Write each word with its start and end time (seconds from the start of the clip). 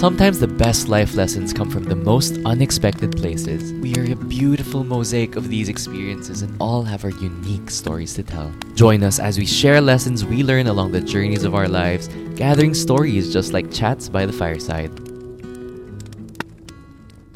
Sometimes 0.00 0.40
the 0.40 0.48
best 0.48 0.88
life 0.88 1.14
lessons 1.14 1.52
come 1.52 1.68
from 1.68 1.84
the 1.84 1.94
most 1.94 2.38
unexpected 2.46 3.14
places. 3.18 3.74
We 3.82 3.94
are 3.96 4.10
a 4.10 4.16
beautiful 4.16 4.82
mosaic 4.82 5.36
of 5.36 5.50
these 5.50 5.68
experiences 5.68 6.40
and 6.40 6.56
all 6.58 6.82
have 6.84 7.04
our 7.04 7.10
unique 7.10 7.70
stories 7.70 8.14
to 8.14 8.22
tell. 8.22 8.50
Join 8.74 9.02
us 9.02 9.18
as 9.18 9.36
we 9.36 9.44
share 9.44 9.78
lessons 9.78 10.24
we 10.24 10.42
learn 10.42 10.68
along 10.68 10.92
the 10.92 11.02
journeys 11.02 11.44
of 11.44 11.54
our 11.54 11.68
lives, 11.68 12.08
gathering 12.34 12.72
stories 12.72 13.30
just 13.30 13.52
like 13.52 13.70
chats 13.70 14.08
by 14.08 14.24
the 14.24 14.32
fireside. 14.32 15.09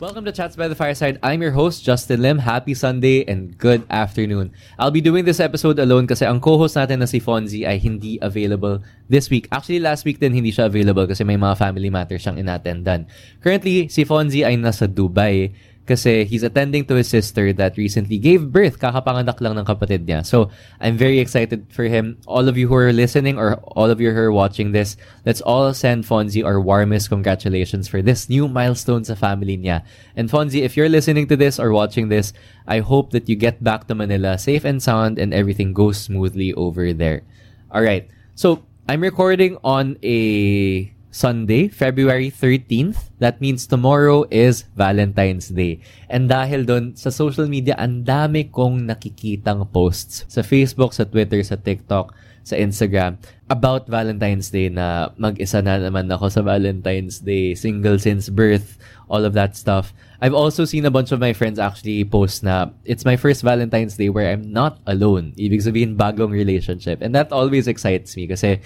Welcome 0.05 0.29
to 0.29 0.37
Chats 0.37 0.53
by 0.53 0.69
the 0.69 0.77
Fireside. 0.77 1.17
I'm 1.25 1.41
your 1.41 1.57
host, 1.57 1.81
Justin 1.81 2.21
Lim. 2.21 2.45
Happy 2.45 2.77
Sunday 2.77 3.25
and 3.25 3.57
good 3.57 3.89
afternoon. 3.89 4.53
I'll 4.77 4.93
be 4.93 5.01
doing 5.01 5.25
this 5.25 5.41
episode 5.41 5.81
alone 5.81 6.05
kasi 6.05 6.29
ang 6.29 6.45
co-host 6.45 6.77
natin 6.77 7.01
na 7.01 7.09
si 7.09 7.25
Fonzie 7.25 7.65
ay 7.65 7.81
hindi 7.81 8.21
available 8.21 8.85
this 9.09 9.33
week. 9.33 9.49
Actually, 9.49 9.81
last 9.81 10.05
week 10.05 10.21
din 10.21 10.37
hindi 10.37 10.53
siya 10.53 10.69
available 10.69 11.09
kasi 11.09 11.25
may 11.25 11.41
mga 11.41 11.57
family 11.57 11.89
matters 11.89 12.21
siyang 12.21 12.37
inattendan. 12.37 13.09
Currently, 13.41 13.89
si 13.89 14.05
Fonzie 14.05 14.45
ay 14.45 14.61
nasa 14.61 14.85
Dubai 14.85 15.57
kasi 15.85 16.25
he's 16.25 16.43
attending 16.43 16.85
to 16.89 16.97
his 16.97 17.09
sister 17.09 17.53
that 17.53 17.77
recently 17.77 18.17
gave 18.17 18.51
birth. 18.51 18.81
Kakapanganak 18.81 19.41
lang 19.41 19.59
ng 19.59 19.65
kapatid 19.65 20.09
niya. 20.09 20.25
So, 20.25 20.49
I'm 20.81 20.97
very 20.97 21.21
excited 21.21 21.69
for 21.69 21.85
him. 21.85 22.17
All 22.27 22.49
of 22.49 22.57
you 22.57 22.69
who 22.69 22.77
are 22.77 22.93
listening 22.93 23.37
or 23.37 23.61
all 23.77 23.93
of 23.93 24.01
you 24.01 24.11
who 24.11 24.21
are 24.21 24.33
watching 24.33 24.73
this, 24.73 24.97
let's 25.25 25.41
all 25.41 25.73
send 25.75 26.05
Fonzie 26.05 26.45
our 26.45 26.61
warmest 26.61 27.09
congratulations 27.09 27.89
for 27.89 28.01
this 28.01 28.29
new 28.29 28.49
milestone 28.49 29.05
sa 29.05 29.15
family 29.15 29.57
niya. 29.61 29.85
And 30.17 30.33
Fonzie, 30.33 30.65
if 30.65 30.77
you're 30.77 30.89
listening 30.89 31.29
to 31.29 31.37
this 31.37 31.61
or 31.61 31.73
watching 31.73 32.09
this, 32.09 32.33
I 32.67 32.81
hope 32.81 33.13
that 33.13 33.29
you 33.29 33.37
get 33.37 33.63
back 33.63 33.87
to 33.89 33.95
Manila 33.95 34.39
safe 34.39 34.65
and 34.65 34.83
sound 34.83 35.19
and 35.19 35.35
everything 35.35 35.73
goes 35.73 36.01
smoothly 36.01 36.55
over 36.55 36.93
there. 36.93 37.23
All 37.71 37.83
right. 37.83 38.09
So, 38.35 38.65
I'm 38.89 39.01
recording 39.01 39.57
on 39.65 39.97
a 40.05 40.93
Sunday, 41.15 41.71
February 41.71 42.27
13th. 42.27 43.15
That 43.23 43.39
means 43.39 43.71
tomorrow 43.71 44.27
is 44.35 44.67
Valentine's 44.75 45.47
Day. 45.55 45.79
And 46.11 46.27
dahil 46.27 46.67
doon, 46.67 46.99
sa 46.99 47.15
social 47.15 47.47
media, 47.47 47.79
ang 47.79 48.03
dami 48.03 48.51
kong 48.51 48.91
nakikitang 48.91 49.63
posts 49.71 50.27
sa 50.27 50.43
Facebook, 50.43 50.91
sa 50.91 51.07
Twitter, 51.07 51.39
sa 51.47 51.55
TikTok, 51.55 52.11
sa 52.43 52.59
Instagram 52.59 53.17
about 53.49 53.89
Valentine's 53.89 54.51
Day 54.51 54.69
na 54.69 55.15
mag-isa 55.17 55.65
na 55.65 55.81
naman 55.81 56.11
ako 56.13 56.29
sa 56.29 56.43
Valentine's 56.43 57.23
Day, 57.23 57.55
single 57.57 57.97
since 57.97 58.29
birth, 58.29 58.77
all 59.09 59.25
of 59.25 59.33
that 59.39 59.57
stuff. 59.57 59.95
I've 60.21 60.37
also 60.37 60.65
seen 60.65 60.85
a 60.85 60.93
bunch 60.93 61.13
of 61.13 61.21
my 61.21 61.33
friends 61.33 61.63
actually 61.63 62.05
post 62.05 62.45
na 62.45 62.73
it's 62.85 63.05
my 63.05 63.17
first 63.17 63.41
Valentine's 63.47 63.97
Day 63.97 64.09
where 64.09 64.29
I'm 64.29 64.51
not 64.51 64.81
alone. 64.85 65.33
Ibig 65.37 65.63
sabihin, 65.63 65.97
bagong 65.97 66.33
relationship. 66.33 67.01
And 67.01 67.15
that 67.15 67.33
always 67.33 67.69
excites 67.69 68.17
me 68.17 68.29
kasi 68.29 68.61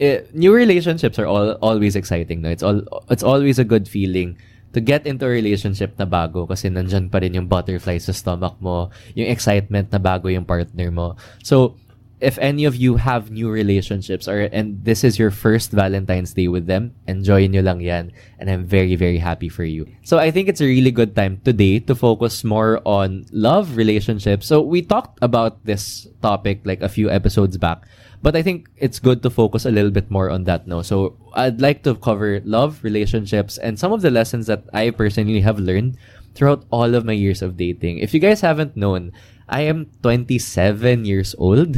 it, 0.00 0.34
new 0.34 0.52
relationships 0.52 1.20
are 1.20 1.28
all 1.28 1.52
always 1.60 1.94
exciting. 1.94 2.40
No? 2.40 2.48
It's 2.48 2.64
all 2.64 2.82
it's 3.12 3.22
always 3.22 3.60
a 3.60 3.64
good 3.68 3.86
feeling 3.86 4.40
to 4.72 4.80
get 4.80 5.06
into 5.06 5.26
a 5.26 5.32
relationship 5.32 5.98
na 5.98 6.06
bago 6.08 6.48
kasi 6.48 6.72
nandyan 6.72 7.12
pa 7.12 7.20
rin 7.20 7.34
yung 7.36 7.46
butterflies 7.46 8.08
sa 8.08 8.16
stomach 8.16 8.56
mo, 8.58 8.88
yung 9.14 9.28
excitement 9.28 9.92
na 9.92 9.98
bago 10.00 10.32
yung 10.32 10.46
partner 10.46 10.90
mo. 10.90 11.18
So, 11.42 11.76
if 12.20 12.38
any 12.38 12.64
of 12.64 12.76
you 12.76 12.96
have 12.96 13.32
new 13.32 13.50
relationships 13.50 14.28
or 14.28 14.46
and 14.52 14.84
this 14.84 15.02
is 15.02 15.18
your 15.18 15.32
first 15.32 15.72
Valentine's 15.72 16.36
Day 16.36 16.48
with 16.48 16.68
them, 16.68 16.92
enjoy 17.08 17.48
nyo 17.48 17.64
lang 17.64 17.80
yan. 17.80 18.12
And 18.38 18.48
I'm 18.48 18.64
very, 18.64 18.94
very 18.94 19.18
happy 19.18 19.48
for 19.48 19.64
you. 19.64 19.88
So 20.04 20.20
I 20.20 20.30
think 20.30 20.48
it's 20.48 20.60
a 20.60 20.68
really 20.68 20.92
good 20.92 21.16
time 21.16 21.40
today 21.44 21.80
to 21.88 21.94
focus 21.96 22.44
more 22.44 22.80
on 22.84 23.24
love 23.32 23.76
relationships. 23.76 24.46
So 24.46 24.60
we 24.60 24.82
talked 24.82 25.18
about 25.20 25.64
this 25.64 26.06
topic 26.22 26.60
like 26.64 26.84
a 26.84 26.92
few 26.92 27.10
episodes 27.10 27.56
back. 27.56 27.88
But 28.22 28.36
I 28.36 28.42
think 28.42 28.68
it's 28.76 28.98
good 28.98 29.22
to 29.22 29.30
focus 29.30 29.64
a 29.64 29.70
little 29.70 29.90
bit 29.90 30.10
more 30.10 30.28
on 30.30 30.44
that 30.44 30.66
now. 30.66 30.82
So 30.82 31.16
I'd 31.32 31.60
like 31.60 31.82
to 31.84 31.94
cover 31.94 32.40
love, 32.44 32.84
relationships, 32.84 33.56
and 33.56 33.78
some 33.78 33.92
of 33.92 34.02
the 34.02 34.10
lessons 34.10 34.46
that 34.46 34.64
I 34.72 34.90
personally 34.90 35.40
have 35.40 35.58
learned 35.58 35.96
throughout 36.34 36.64
all 36.70 36.94
of 36.94 37.04
my 37.04 37.12
years 37.12 37.42
of 37.42 37.56
dating. 37.56 37.98
If 37.98 38.12
you 38.12 38.20
guys 38.20 38.40
haven't 38.40 38.76
known, 38.76 39.12
I 39.48 39.62
am 39.66 39.90
27 40.02 41.04
years 41.04 41.34
old. 41.38 41.74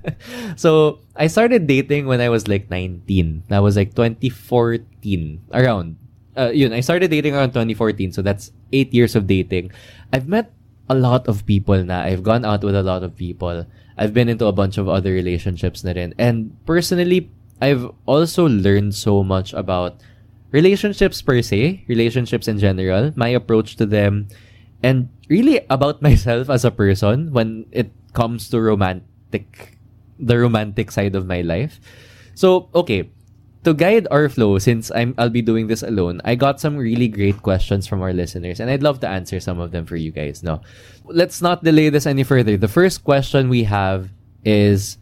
so 0.56 1.00
I 1.16 1.26
started 1.26 1.66
dating 1.66 2.06
when 2.06 2.20
I 2.20 2.28
was 2.28 2.46
like 2.46 2.70
19. 2.70 3.44
That 3.48 3.58
was 3.58 3.76
like 3.76 3.94
2014 3.94 5.40
around. 5.52 5.96
Uh, 6.36 6.50
yun, 6.54 6.72
I 6.72 6.80
started 6.80 7.10
dating 7.10 7.34
around 7.34 7.50
2014. 7.50 8.12
So 8.12 8.22
that's 8.22 8.52
eight 8.72 8.94
years 8.94 9.16
of 9.16 9.26
dating. 9.26 9.72
I've 10.12 10.28
met 10.28 10.52
a 10.88 10.94
lot 10.94 11.26
of 11.26 11.44
people 11.44 11.82
na. 11.82 12.06
I've 12.06 12.22
gone 12.22 12.44
out 12.44 12.62
with 12.62 12.76
a 12.76 12.82
lot 12.82 13.02
of 13.02 13.16
people. 13.16 13.66
I've 13.98 14.14
been 14.14 14.28
into 14.30 14.46
a 14.46 14.54
bunch 14.54 14.78
of 14.78 14.88
other 14.88 15.10
relationships 15.10 15.82
na 15.82 15.92
rin. 15.92 16.14
And 16.16 16.54
personally, 16.64 17.30
I've 17.60 17.90
also 18.06 18.46
learned 18.46 18.94
so 18.94 19.26
much 19.26 19.52
about 19.52 19.98
relationships 20.54 21.20
per 21.20 21.42
se, 21.42 21.84
relationships 21.88 22.46
in 22.46 22.58
general, 22.58 23.12
my 23.16 23.28
approach 23.28 23.76
to 23.76 23.86
them, 23.86 24.28
and 24.82 25.10
really 25.28 25.60
about 25.68 26.00
myself 26.06 26.48
as 26.48 26.64
a 26.64 26.70
person 26.70 27.32
when 27.34 27.66
it 27.74 27.90
comes 28.14 28.48
to 28.50 28.60
romantic, 28.62 29.76
the 30.18 30.38
romantic 30.38 30.90
side 30.90 31.14
of 31.18 31.26
my 31.26 31.42
life. 31.42 31.80
So, 32.34 32.70
okay, 32.74 33.10
to 33.68 33.76
guide 33.76 34.08
our 34.08 34.32
flow, 34.32 34.56
since 34.56 34.88
I'm 34.96 35.12
I'll 35.20 35.28
be 35.28 35.44
doing 35.44 35.68
this 35.68 35.84
alone, 35.84 36.24
I 36.24 36.40
got 36.40 36.56
some 36.56 36.80
really 36.80 37.12
great 37.12 37.44
questions 37.44 37.84
from 37.84 38.00
our 38.00 38.16
listeners, 38.16 38.64
and 38.64 38.72
I'd 38.72 38.80
love 38.80 39.04
to 39.04 39.08
answer 39.12 39.36
some 39.44 39.60
of 39.60 39.76
them 39.76 39.84
for 39.84 40.00
you 40.00 40.08
guys. 40.08 40.40
No, 40.40 40.64
let's 41.04 41.44
not 41.44 41.60
delay 41.60 41.92
this 41.92 42.08
any 42.08 42.24
further. 42.24 42.56
The 42.56 42.72
first 42.72 43.04
question 43.04 43.52
we 43.52 43.68
have 43.68 44.08
is. 44.40 44.96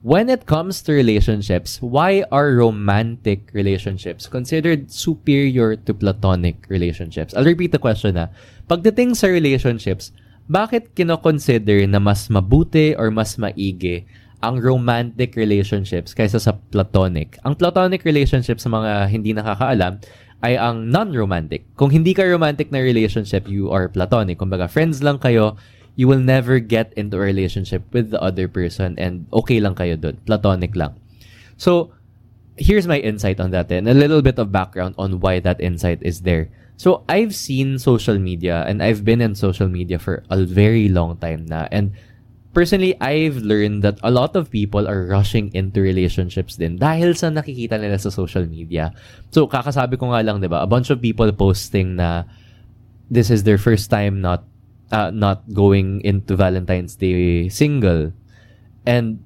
When 0.00 0.32
it 0.32 0.48
comes 0.48 0.80
to 0.88 0.96
relationships, 0.96 1.76
why 1.84 2.24
are 2.32 2.56
romantic 2.56 3.52
relationships 3.52 4.24
considered 4.24 4.88
superior 4.88 5.76
to 5.76 5.92
platonic 5.92 6.64
relationships? 6.72 7.36
I'll 7.36 7.44
repeat 7.44 7.76
the 7.76 7.84
question 7.84 8.16
na. 8.16 8.32
Pagdating 8.64 9.12
sa 9.12 9.28
relationships, 9.28 10.08
bakit 10.48 10.96
kino-consider 10.96 11.84
na 11.84 12.00
mas 12.00 12.32
mabuti 12.32 12.96
or 12.96 13.12
mas 13.12 13.36
maigi 13.36 14.08
ang 14.40 14.56
romantic 14.60 15.36
relationships 15.36 16.16
kaysa 16.16 16.40
sa 16.40 16.56
platonic. 16.72 17.36
Ang 17.44 17.60
platonic 17.60 18.04
relationships 18.08 18.64
sa 18.64 18.72
mga 18.72 19.12
hindi 19.12 19.36
nakakaalam 19.36 20.00
ay 20.40 20.56
ang 20.56 20.88
non-romantic. 20.88 21.68
Kung 21.76 21.92
hindi 21.92 22.16
ka 22.16 22.24
romantic 22.24 22.72
na 22.72 22.80
relationship, 22.80 23.44
you 23.44 23.68
are 23.68 23.92
platonic. 23.92 24.40
Kumbaga, 24.40 24.72
friends 24.72 25.04
lang 25.04 25.20
kayo, 25.20 25.60
you 26.00 26.08
will 26.08 26.20
never 26.20 26.56
get 26.56 26.96
into 26.96 27.20
a 27.20 27.24
relationship 27.24 27.84
with 27.92 28.08
the 28.08 28.20
other 28.24 28.48
person 28.48 28.96
and 28.96 29.28
okay 29.36 29.60
lang 29.60 29.76
kayo 29.76 30.00
dun. 30.00 30.16
Platonic 30.24 30.72
lang. 30.72 30.96
So, 31.60 31.92
here's 32.56 32.88
my 32.88 32.96
insight 33.04 33.40
on 33.40 33.52
that 33.52 33.68
and 33.68 33.84
a 33.84 33.92
little 33.92 34.24
bit 34.24 34.40
of 34.40 34.48
background 34.48 34.96
on 34.96 35.20
why 35.20 35.40
that 35.44 35.60
insight 35.60 36.00
is 36.00 36.24
there. 36.24 36.48
So, 36.80 37.04
I've 37.12 37.36
seen 37.36 37.76
social 37.76 38.16
media 38.16 38.64
and 38.64 38.80
I've 38.80 39.04
been 39.04 39.20
in 39.20 39.36
social 39.36 39.68
media 39.68 40.00
for 40.00 40.24
a 40.32 40.40
very 40.40 40.88
long 40.88 41.20
time 41.20 41.44
na 41.44 41.68
and 41.68 41.92
personally, 42.52 42.98
I've 43.00 43.38
learned 43.38 43.82
that 43.82 43.98
a 44.02 44.10
lot 44.10 44.34
of 44.34 44.50
people 44.50 44.88
are 44.88 45.06
rushing 45.06 45.54
into 45.54 45.80
relationships 45.80 46.56
din 46.56 46.78
dahil 46.78 47.14
sa 47.14 47.30
nakikita 47.30 47.78
nila 47.78 47.98
sa 47.98 48.10
social 48.10 48.46
media. 48.46 48.90
So, 49.30 49.46
kakasabi 49.46 49.98
ko 49.98 50.10
nga 50.10 50.22
lang, 50.26 50.42
di 50.42 50.50
ba, 50.50 50.62
a 50.62 50.68
bunch 50.70 50.90
of 50.90 50.98
people 50.98 51.30
posting 51.32 51.96
na 51.96 52.26
this 53.10 53.30
is 53.30 53.42
their 53.42 53.58
first 53.58 53.90
time 53.90 54.22
not 54.22 54.46
uh, 54.90 55.10
not 55.10 55.46
going 55.54 56.02
into 56.02 56.34
Valentine's 56.34 56.94
Day 56.98 57.48
single. 57.48 58.12
And 58.86 59.22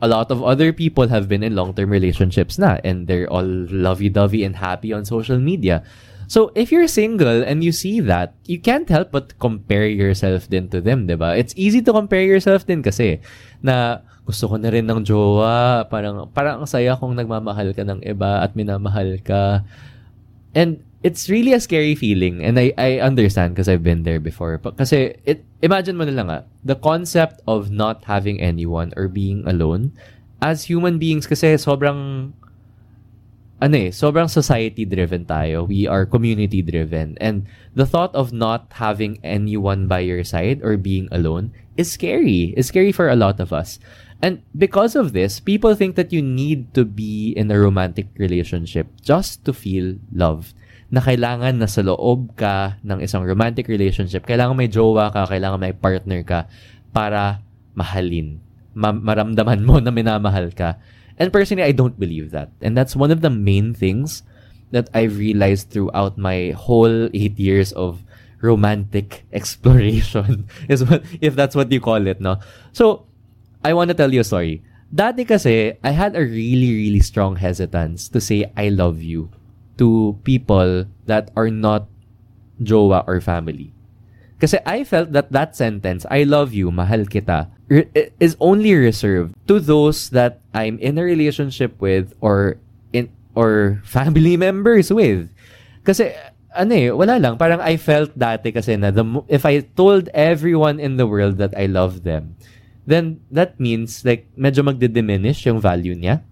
a 0.00 0.08
lot 0.08 0.30
of 0.30 0.42
other 0.42 0.72
people 0.72 1.08
have 1.08 1.26
been 1.26 1.42
in 1.42 1.58
long-term 1.58 1.90
relationships 1.90 2.58
na 2.58 2.78
and 2.86 3.06
they're 3.06 3.26
all 3.26 3.46
lovey-dovey 3.70 4.44
and 4.44 4.56
happy 4.56 4.92
on 4.92 5.04
social 5.04 5.38
media. 5.38 5.82
So, 6.28 6.52
if 6.52 6.68
you're 6.68 6.86
single 6.86 7.40
and 7.40 7.64
you 7.64 7.72
see 7.72 8.04
that, 8.04 8.36
you 8.44 8.60
can't 8.60 8.84
help 8.84 9.10
but 9.10 9.32
compare 9.40 9.88
yourself 9.88 10.44
din 10.46 10.68
to 10.76 10.84
them, 10.84 11.08
di 11.08 11.16
ba? 11.16 11.32
It's 11.32 11.56
easy 11.56 11.80
to 11.82 11.90
compare 11.90 12.20
yourself 12.20 12.68
din 12.68 12.84
kasi 12.84 13.24
na 13.64 14.04
gusto 14.28 14.44
ko 14.44 14.60
na 14.60 14.68
rin 14.68 14.84
ng 14.84 15.08
jowa, 15.08 15.88
parang, 15.88 16.28
parang 16.36 16.60
ang 16.60 16.68
saya 16.68 17.00
kung 17.00 17.16
nagmamahal 17.16 17.72
ka 17.72 17.80
ng 17.80 18.04
iba 18.04 18.44
at 18.44 18.52
minamahal 18.52 19.16
ka. 19.24 19.64
And 20.52 20.84
it's 21.02 21.30
really 21.30 21.52
a 21.52 21.60
scary 21.60 21.94
feeling 21.94 22.42
and 22.42 22.58
I, 22.58 22.72
I 22.76 22.98
understand 22.98 23.54
because 23.54 23.68
I've 23.68 23.82
been 23.82 24.02
there 24.02 24.20
before. 24.20 24.58
But 24.58 24.76
Kasi, 24.76 25.14
it, 25.24 25.44
imagine 25.62 25.96
mo 25.96 26.04
na 26.04 26.12
lang 26.12 26.30
ah, 26.30 26.42
the 26.64 26.74
concept 26.74 27.40
of 27.46 27.70
not 27.70 28.04
having 28.04 28.40
anyone 28.40 28.92
or 28.96 29.08
being 29.08 29.46
alone, 29.46 29.92
as 30.42 30.64
human 30.64 30.98
beings 30.98 31.26
kasi 31.26 31.54
sobrang 31.58 32.32
ano 33.58 33.74
eh, 33.74 33.90
sobrang 33.90 34.30
society-driven 34.30 35.26
tayo. 35.26 35.66
We 35.66 35.86
are 35.86 36.06
community-driven. 36.06 37.18
And 37.18 37.46
the 37.74 37.86
thought 37.86 38.14
of 38.14 38.30
not 38.30 38.70
having 38.78 39.18
anyone 39.26 39.90
by 39.90 40.06
your 40.06 40.22
side 40.22 40.62
or 40.62 40.78
being 40.78 41.08
alone 41.10 41.50
is 41.76 41.90
scary. 41.90 42.54
It's 42.56 42.68
scary 42.70 42.92
for 42.92 43.10
a 43.10 43.18
lot 43.18 43.40
of 43.40 43.52
us. 43.52 43.82
And 44.22 44.42
because 44.54 44.94
of 44.94 45.12
this, 45.12 45.38
people 45.38 45.74
think 45.74 45.94
that 45.94 46.12
you 46.12 46.22
need 46.22 46.74
to 46.74 46.84
be 46.84 47.34
in 47.34 47.50
a 47.50 47.58
romantic 47.58 48.06
relationship 48.18 48.86
just 49.02 49.44
to 49.46 49.52
feel 49.52 49.98
loved. 50.14 50.54
Na 50.88 51.04
kailangan 51.04 51.60
na 51.60 51.68
sa 51.68 51.84
loob 51.84 52.32
ka 52.32 52.80
ng 52.80 53.04
isang 53.04 53.20
romantic 53.20 53.68
relationship, 53.68 54.24
kailangan 54.24 54.56
may 54.56 54.72
jowa 54.72 55.12
ka, 55.12 55.28
kailangan 55.28 55.60
may 55.60 55.76
partner 55.76 56.24
ka 56.24 56.48
para 56.96 57.44
mahalin. 57.76 58.40
Ma- 58.72 58.96
maramdaman 58.96 59.60
mo 59.62 59.78
na 59.78 59.92
minamahal 59.92 60.48
ka. 60.56 60.80
And 61.18 61.28
personally, 61.34 61.66
I 61.66 61.74
don't 61.76 61.98
believe 61.98 62.30
that. 62.30 62.48
And 62.62 62.72
that's 62.78 62.94
one 62.96 63.10
of 63.10 63.20
the 63.20 63.30
main 63.30 63.74
things 63.74 64.22
that 64.70 64.88
I've 64.94 65.18
realized 65.18 65.70
throughout 65.70 66.16
my 66.16 66.54
whole 66.56 67.10
eight 67.12 67.38
years 67.38 67.72
of 67.72 68.04
romantic 68.40 69.26
exploration 69.32 70.46
is 70.68 70.84
what 70.84 71.02
if 71.20 71.34
that's 71.34 71.54
what 71.54 71.72
you 71.72 71.80
call 71.80 72.06
it, 72.06 72.20
no? 72.20 72.38
So 72.72 73.06
I 73.64 73.74
want 73.74 73.90
to 73.90 73.96
tell 73.98 74.12
you 74.12 74.20
a 74.20 74.28
story. 74.28 74.62
Dati 74.88 75.28
kasi, 75.28 75.76
I 75.84 75.92
had 75.92 76.16
a 76.16 76.24
really, 76.24 76.72
really 76.72 77.04
strong 77.04 77.36
hesitance 77.36 78.08
to 78.08 78.24
say 78.24 78.48
I 78.56 78.72
love 78.72 79.04
you 79.04 79.28
to 79.78 80.18
people 80.22 80.84
that 81.06 81.30
are 81.34 81.50
not 81.50 81.86
jowa 82.60 83.06
or 83.06 83.22
family. 83.22 83.72
Kasi 84.38 84.62
I 84.62 84.86
felt 84.86 85.10
that 85.18 85.34
that 85.34 85.58
sentence, 85.58 86.06
I 86.06 86.22
love 86.22 86.54
you, 86.54 86.70
mahal 86.70 87.10
kita, 87.10 87.50
is 88.22 88.38
only 88.38 88.70
reserved 88.74 89.34
to 89.50 89.58
those 89.58 90.14
that 90.14 90.38
I'm 90.54 90.78
in 90.78 90.94
a 90.98 91.02
relationship 91.02 91.74
with 91.82 92.14
or 92.22 92.62
in 92.94 93.10
or 93.34 93.82
family 93.86 94.38
members 94.38 94.94
with. 94.94 95.26
Kasi 95.82 96.14
ano 96.54 96.72
eh, 96.74 96.94
wala 96.94 97.18
lang. 97.18 97.34
Parang 97.34 97.58
I 97.58 97.74
felt 97.74 98.14
dati 98.14 98.54
kasi 98.54 98.78
na 98.78 98.94
the, 98.94 99.02
if 99.26 99.42
I 99.42 99.66
told 99.74 100.06
everyone 100.14 100.78
in 100.78 101.02
the 101.02 101.06
world 101.06 101.42
that 101.42 101.52
I 101.58 101.66
love 101.66 102.06
them, 102.06 102.38
then 102.86 103.18
that 103.34 103.58
means 103.58 104.06
like 104.06 104.30
medyo 104.38 104.62
magdi-diminish 104.62 105.50
yung 105.50 105.58
value 105.58 105.98
niya. 105.98 106.22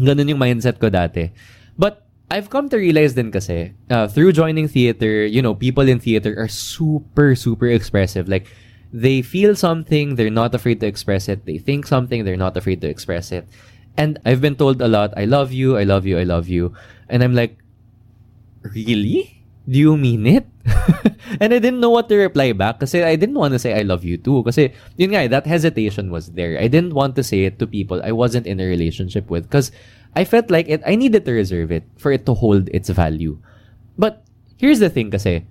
Ganun 0.00 0.32
yung 0.32 0.40
mindset 0.40 0.80
ko 0.80 0.88
dati. 0.88 1.36
But 1.76 2.05
I've 2.30 2.50
come 2.50 2.68
to 2.70 2.76
realize 2.76 3.14
then 3.14 3.30
kasi 3.30 3.74
uh, 3.90 4.08
through 4.08 4.32
joining 4.32 4.66
theater, 4.66 5.26
you 5.26 5.40
know, 5.42 5.54
people 5.54 5.86
in 5.86 6.00
theater 6.00 6.34
are 6.38 6.48
super 6.48 7.34
super 7.34 7.66
expressive. 7.66 8.28
Like 8.28 8.50
they 8.92 9.22
feel 9.22 9.54
something, 9.54 10.16
they're 10.16 10.30
not 10.30 10.54
afraid 10.54 10.80
to 10.80 10.86
express 10.86 11.28
it. 11.28 11.46
They 11.46 11.58
think 11.58 11.86
something, 11.86 12.24
they're 12.24 12.40
not 12.40 12.56
afraid 12.56 12.80
to 12.82 12.88
express 12.88 13.30
it. 13.30 13.46
And 13.96 14.18
I've 14.26 14.40
been 14.40 14.56
told 14.56 14.82
a 14.82 14.88
lot, 14.88 15.14
I 15.16 15.24
love 15.24 15.52
you, 15.52 15.78
I 15.78 15.84
love 15.84 16.04
you, 16.04 16.18
I 16.18 16.24
love 16.24 16.48
you. 16.48 16.74
And 17.08 17.22
I'm 17.22 17.34
like, 17.34 17.56
really? 18.62 19.36
do 19.68 19.78
you 19.78 19.96
mean 19.96 20.26
it? 20.26 20.46
and 21.40 21.52
I 21.52 21.58
didn't 21.58 21.80
know 21.80 21.90
what 21.90 22.08
to 22.08 22.16
reply 22.16 22.52
back 22.52 22.78
kasi 22.80 23.02
I 23.02 23.16
didn't 23.18 23.34
want 23.34 23.52
to 23.52 23.58
say 23.58 23.74
I 23.74 23.82
love 23.82 24.06
you 24.06 24.16
too. 24.16 24.42
Kasi 24.46 24.70
yun 24.96 25.10
nga, 25.10 25.26
that 25.28 25.46
hesitation 25.46 26.10
was 26.10 26.30
there. 26.38 26.58
I 26.58 26.70
didn't 26.70 26.94
want 26.94 27.18
to 27.18 27.22
say 27.26 27.44
it 27.44 27.58
to 27.58 27.66
people 27.66 28.00
I 28.02 28.14
wasn't 28.14 28.46
in 28.46 28.62
a 28.62 28.66
relationship 28.66 29.28
with 29.28 29.50
because 29.50 29.74
I 30.16 30.24
felt 30.24 30.50
like 30.50 30.66
it, 30.68 30.82
I 30.86 30.96
needed 30.96 31.24
to 31.26 31.32
reserve 31.32 31.70
it 31.70 31.84
for 32.00 32.10
it 32.10 32.24
to 32.26 32.34
hold 32.34 32.72
its 32.72 32.88
value. 32.88 33.38
But 33.98 34.24
here's 34.56 34.80
the 34.80 34.88
thing 34.88 35.12
kasi, 35.12 35.44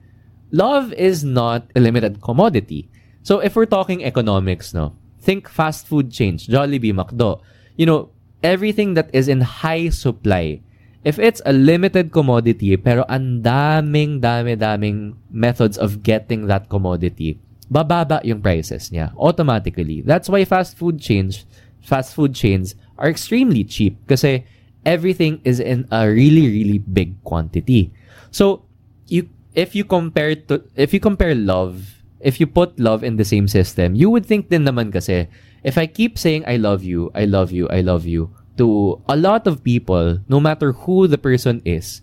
love 0.50 0.92
is 0.94 1.24
not 1.24 1.70
a 1.76 1.80
limited 1.80 2.22
commodity. 2.22 2.90
So 3.22 3.40
if 3.40 3.56
we're 3.56 3.70
talking 3.70 4.04
economics, 4.04 4.74
no, 4.74 4.98
think 5.22 5.48
fast 5.48 5.86
food 5.88 6.12
chains, 6.12 6.48
Jollibee, 6.50 6.94
McDo, 6.94 7.42
you 7.78 7.86
know, 7.86 8.10
everything 8.44 8.94
that 8.94 9.10
is 9.14 9.28
in 9.30 9.42
high 9.42 9.90
supply 9.90 10.62
if 11.06 11.22
it's 11.22 11.42
a 11.46 11.54
limited 11.54 12.10
commodity 12.14 12.74
pero 12.78 13.06
ang 13.06 13.42
daming 13.46 14.22
dami 14.22 14.58
daming 14.58 15.14
methods 15.30 15.78
of 15.78 16.02
getting 16.02 16.50
that 16.50 16.70
commodity 16.70 17.38
bababa 17.70 18.22
yung 18.26 18.42
prices 18.42 18.90
niya 18.94 19.14
automatically 19.18 20.02
that's 20.06 20.30
why 20.30 20.46
fast 20.46 20.78
food 20.78 21.02
chains 21.02 21.46
fast 21.82 22.14
food 22.14 22.34
chains 22.34 22.78
are 22.98 23.10
extremely 23.10 23.66
cheap 23.66 23.98
kasi 24.06 24.46
everything 24.86 25.42
is 25.44 25.60
in 25.60 25.84
a 25.92 26.08
really 26.08 26.48
really 26.48 26.80
big 26.80 27.18
quantity 27.24 27.92
so 28.32 28.64
you 29.10 29.28
if 29.54 29.74
you 29.76 29.84
compare 29.84 30.36
to 30.36 30.62
if 30.76 30.94
you 30.94 31.00
compare 31.00 31.36
love 31.36 32.02
if 32.22 32.40
you 32.40 32.48
put 32.48 32.78
love 32.80 33.04
in 33.04 33.18
the 33.18 33.26
same 33.26 33.48
system 33.48 33.94
you 33.94 34.10
would 34.10 34.26
think 34.26 34.50
din 34.50 34.64
naman 34.64 34.94
kasi 34.94 35.28
if 35.66 35.78
i 35.78 35.86
keep 35.86 36.18
saying 36.18 36.46
i 36.48 36.56
love 36.56 36.86
you 36.86 37.10
i 37.18 37.26
love 37.26 37.52
you 37.52 37.68
i 37.70 37.82
love 37.82 38.06
you 38.06 38.30
to 38.58 39.00
a 39.08 39.16
lot 39.16 39.48
of 39.48 39.64
people, 39.64 40.20
no 40.28 40.40
matter 40.40 40.72
who 40.72 41.08
the 41.08 41.18
person 41.18 41.62
is, 41.66 42.02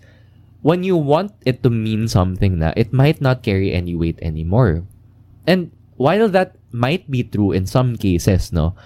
when 0.60 0.84
you 0.84 0.96
want 0.96 1.32
it 1.44 1.62
to 1.64 1.70
mean 1.70 2.06
something 2.06 2.60
na, 2.60 2.72
it 2.76 2.92
might 2.92 3.20
not 3.20 3.42
carry 3.42 3.72
any 3.72 3.96
weight 3.96 4.18
anymore. 4.22 4.84
And 5.46 5.72
while 5.96 6.28
that 6.28 6.56
might 6.70 7.10
be 7.10 7.24
true 7.24 7.52
in 7.52 7.66
some 7.66 7.96
cases, 7.96 8.52
no, 8.52 8.76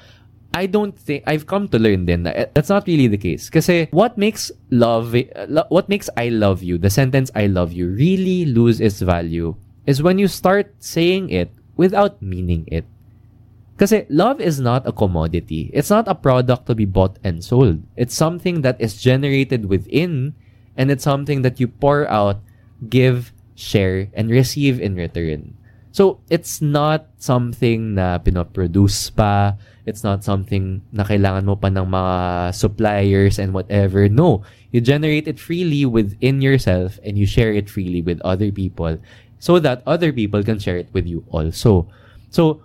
I 0.57 0.65
don't 0.65 0.97
think 0.97 1.21
I've 1.29 1.45
come 1.45 1.69
to 1.69 1.79
learn 1.79 2.09
then 2.09 2.25
that 2.25 2.37
eh, 2.37 2.47
that's 2.57 2.73
not 2.73 2.89
really 2.89 3.13
the 3.13 3.21
case. 3.21 3.53
Because 3.53 3.69
what 3.93 4.17
makes 4.17 4.51
love, 4.73 5.15
eh, 5.15 5.29
what 5.69 5.93
makes 5.93 6.09
I 6.17 6.33
love 6.33 6.65
you, 6.65 6.81
the 6.81 6.89
sentence 6.89 7.31
I 7.37 7.45
love 7.45 7.77
you, 7.77 7.93
really 7.93 8.49
lose 8.49 8.81
its 8.81 9.05
value 9.05 9.55
is 9.85 10.03
when 10.03 10.17
you 10.19 10.29
start 10.29 10.73
saying 10.81 11.29
it 11.29 11.53
without 11.77 12.23
meaning 12.23 12.65
it. 12.73 12.89
Because 13.77 13.93
love 14.09 14.41
is 14.41 14.59
not 14.59 14.89
a 14.89 14.93
commodity. 14.93 15.69
It's 15.75 15.91
not 15.93 16.09
a 16.09 16.17
product 16.17 16.65
to 16.69 16.75
be 16.75 16.87
bought 16.89 17.19
and 17.23 17.45
sold. 17.45 17.85
It's 17.95 18.17
something 18.17 18.63
that 18.63 18.81
is 18.81 18.97
generated 18.97 19.69
within 19.69 20.33
and 20.75 20.91
it's 20.91 21.05
something 21.05 21.43
that 21.43 21.61
you 21.61 21.69
pour 21.69 22.09
out, 22.09 22.41
give, 22.89 23.31
share, 23.55 24.09
and 24.15 24.31
receive 24.31 24.81
in 24.81 24.97
return. 24.97 25.56
So, 25.97 26.21
it's 26.29 26.61
not 26.61 27.09
something 27.17 27.97
na 27.97 28.21
pinoproduce 28.21 29.09
pa. 29.17 29.57
It's 29.89 30.05
not 30.05 30.21
something 30.21 30.85
na 30.93 31.09
kailangan 31.09 31.49
mo 31.49 31.57
pa 31.57 31.73
ng 31.73 31.89
mga 31.89 32.17
suppliers 32.53 33.41
and 33.41 33.57
whatever. 33.57 34.05
No. 34.05 34.45
You 34.77 34.85
generate 34.85 35.25
it 35.25 35.41
freely 35.41 35.89
within 35.89 36.45
yourself 36.45 37.01
and 37.01 37.17
you 37.17 37.25
share 37.25 37.49
it 37.49 37.73
freely 37.73 38.05
with 38.05 38.21
other 38.29 38.53
people 38.53 39.01
so 39.41 39.57
that 39.57 39.81
other 39.89 40.13
people 40.13 40.45
can 40.45 40.61
share 40.61 40.77
it 40.77 40.93
with 40.93 41.09
you 41.09 41.25
also. 41.33 41.89
So, 42.29 42.61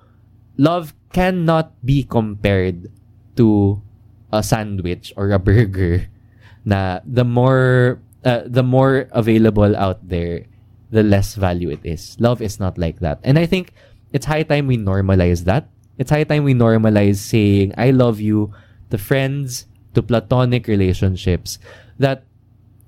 love 0.60 0.92
cannot 1.16 1.72
be 1.88 2.04
compared 2.04 2.92
to 3.39 3.80
a 4.36 4.44
sandwich 4.44 5.16
or 5.16 5.31
a 5.31 5.39
burger 5.48 6.12
na 6.68 7.00
the 7.07 7.24
more 7.24 8.04
uh, 8.28 8.44
the 8.44 8.68
more 8.68 9.07
available 9.16 9.72
out 9.80 10.04
there 10.04 10.50
the 10.92 11.04
less 11.04 11.36
value 11.36 11.70
it 11.70 11.80
is 11.84 12.16
love 12.20 12.42
is 12.42 12.60
not 12.60 12.78
like 12.78 13.00
that 13.00 13.20
and 13.24 13.40
i 13.40 13.46
think 13.46 13.74
it's 14.14 14.26
high 14.26 14.44
time 14.44 14.68
we 14.68 14.78
normalize 14.78 15.44
that 15.46 15.68
it's 15.98 16.12
high 16.12 16.24
time 16.24 16.44
we 16.44 16.54
normalize 16.54 17.18
saying 17.18 17.74
i 17.78 17.90
love 17.90 18.20
you 18.20 18.52
to 18.90 18.98
friends 18.98 19.66
to 19.94 20.02
platonic 20.02 20.68
relationships 20.68 21.60
that 21.98 22.24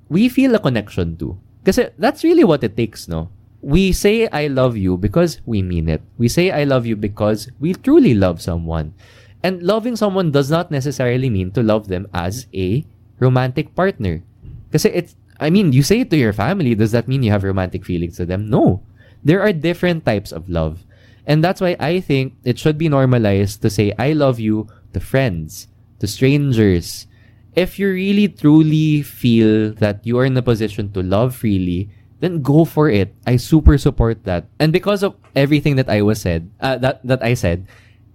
we 0.10 0.28
feel 0.30 0.54
a 0.56 0.60
connection 0.60 1.16
to 1.18 1.38
because 1.64 1.80
that's 1.98 2.24
really 2.24 2.44
what 2.44 2.64
it 2.64 2.76
takes 2.76 3.08
no 3.08 3.30
we 3.64 3.96
say 3.96 4.28
I 4.28 4.52
love 4.52 4.76
you 4.76 5.00
because 5.00 5.40
we 5.48 5.64
mean 5.64 5.88
it. 5.88 6.04
We 6.20 6.28
say 6.28 6.52
I 6.52 6.68
love 6.68 6.86
you 6.86 7.00
because 7.00 7.48
we 7.64 7.74
truly 7.74 8.14
love 8.14 8.44
someone. 8.44 8.94
And 9.42 9.64
loving 9.64 9.96
someone 9.96 10.32
does 10.32 10.52
not 10.52 10.70
necessarily 10.70 11.32
mean 11.32 11.52
to 11.56 11.64
love 11.64 11.88
them 11.88 12.08
as 12.14 12.48
a 12.54 12.84
romantic 13.20 13.74
partner. 13.74 14.22
Because 14.68 14.86
it's, 14.86 15.16
I 15.40 15.50
mean, 15.50 15.74
you 15.74 15.84
say 15.84 16.02
it 16.02 16.10
to 16.12 16.18
your 16.18 16.34
family, 16.34 16.76
does 16.76 16.92
that 16.92 17.08
mean 17.08 17.24
you 17.24 17.32
have 17.32 17.44
romantic 17.44 17.86
feelings 17.86 18.18
to 18.18 18.26
them? 18.26 18.50
No. 18.50 18.84
There 19.24 19.42
are 19.42 19.54
different 19.54 20.06
types 20.06 20.32
of 20.32 20.50
love. 20.50 20.86
And 21.26 21.44
that's 21.44 21.62
why 21.62 21.76
I 21.80 22.00
think 22.00 22.36
it 22.44 22.60
should 22.60 22.78
be 22.78 22.90
normalized 22.90 23.62
to 23.62 23.70
say 23.70 23.94
I 23.98 24.14
love 24.14 24.40
you 24.40 24.68
to 24.94 25.00
friends, 25.00 25.68
to 26.00 26.08
strangers. 26.08 27.08
If 27.56 27.80
you 27.80 27.90
really 27.90 28.28
truly 28.28 29.02
feel 29.02 29.74
that 29.76 30.06
you 30.06 30.18
are 30.20 30.26
in 30.26 30.36
a 30.36 30.42
position 30.42 30.92
to 30.94 31.04
love 31.04 31.36
freely, 31.36 31.90
then 32.20 32.42
go 32.42 32.66
for 32.66 32.90
it. 32.90 33.16
I 33.28 33.38
super 33.38 33.78
support 33.78 34.24
that. 34.24 34.48
And 34.60 34.74
because 34.74 35.04
of 35.04 35.16
everything 35.36 35.76
that 35.78 35.90
I 35.90 36.02
was 36.02 36.22
said, 36.22 36.50
uh, 36.60 36.78
that 36.80 37.06
that 37.06 37.24
I 37.24 37.36
said, 37.36 37.68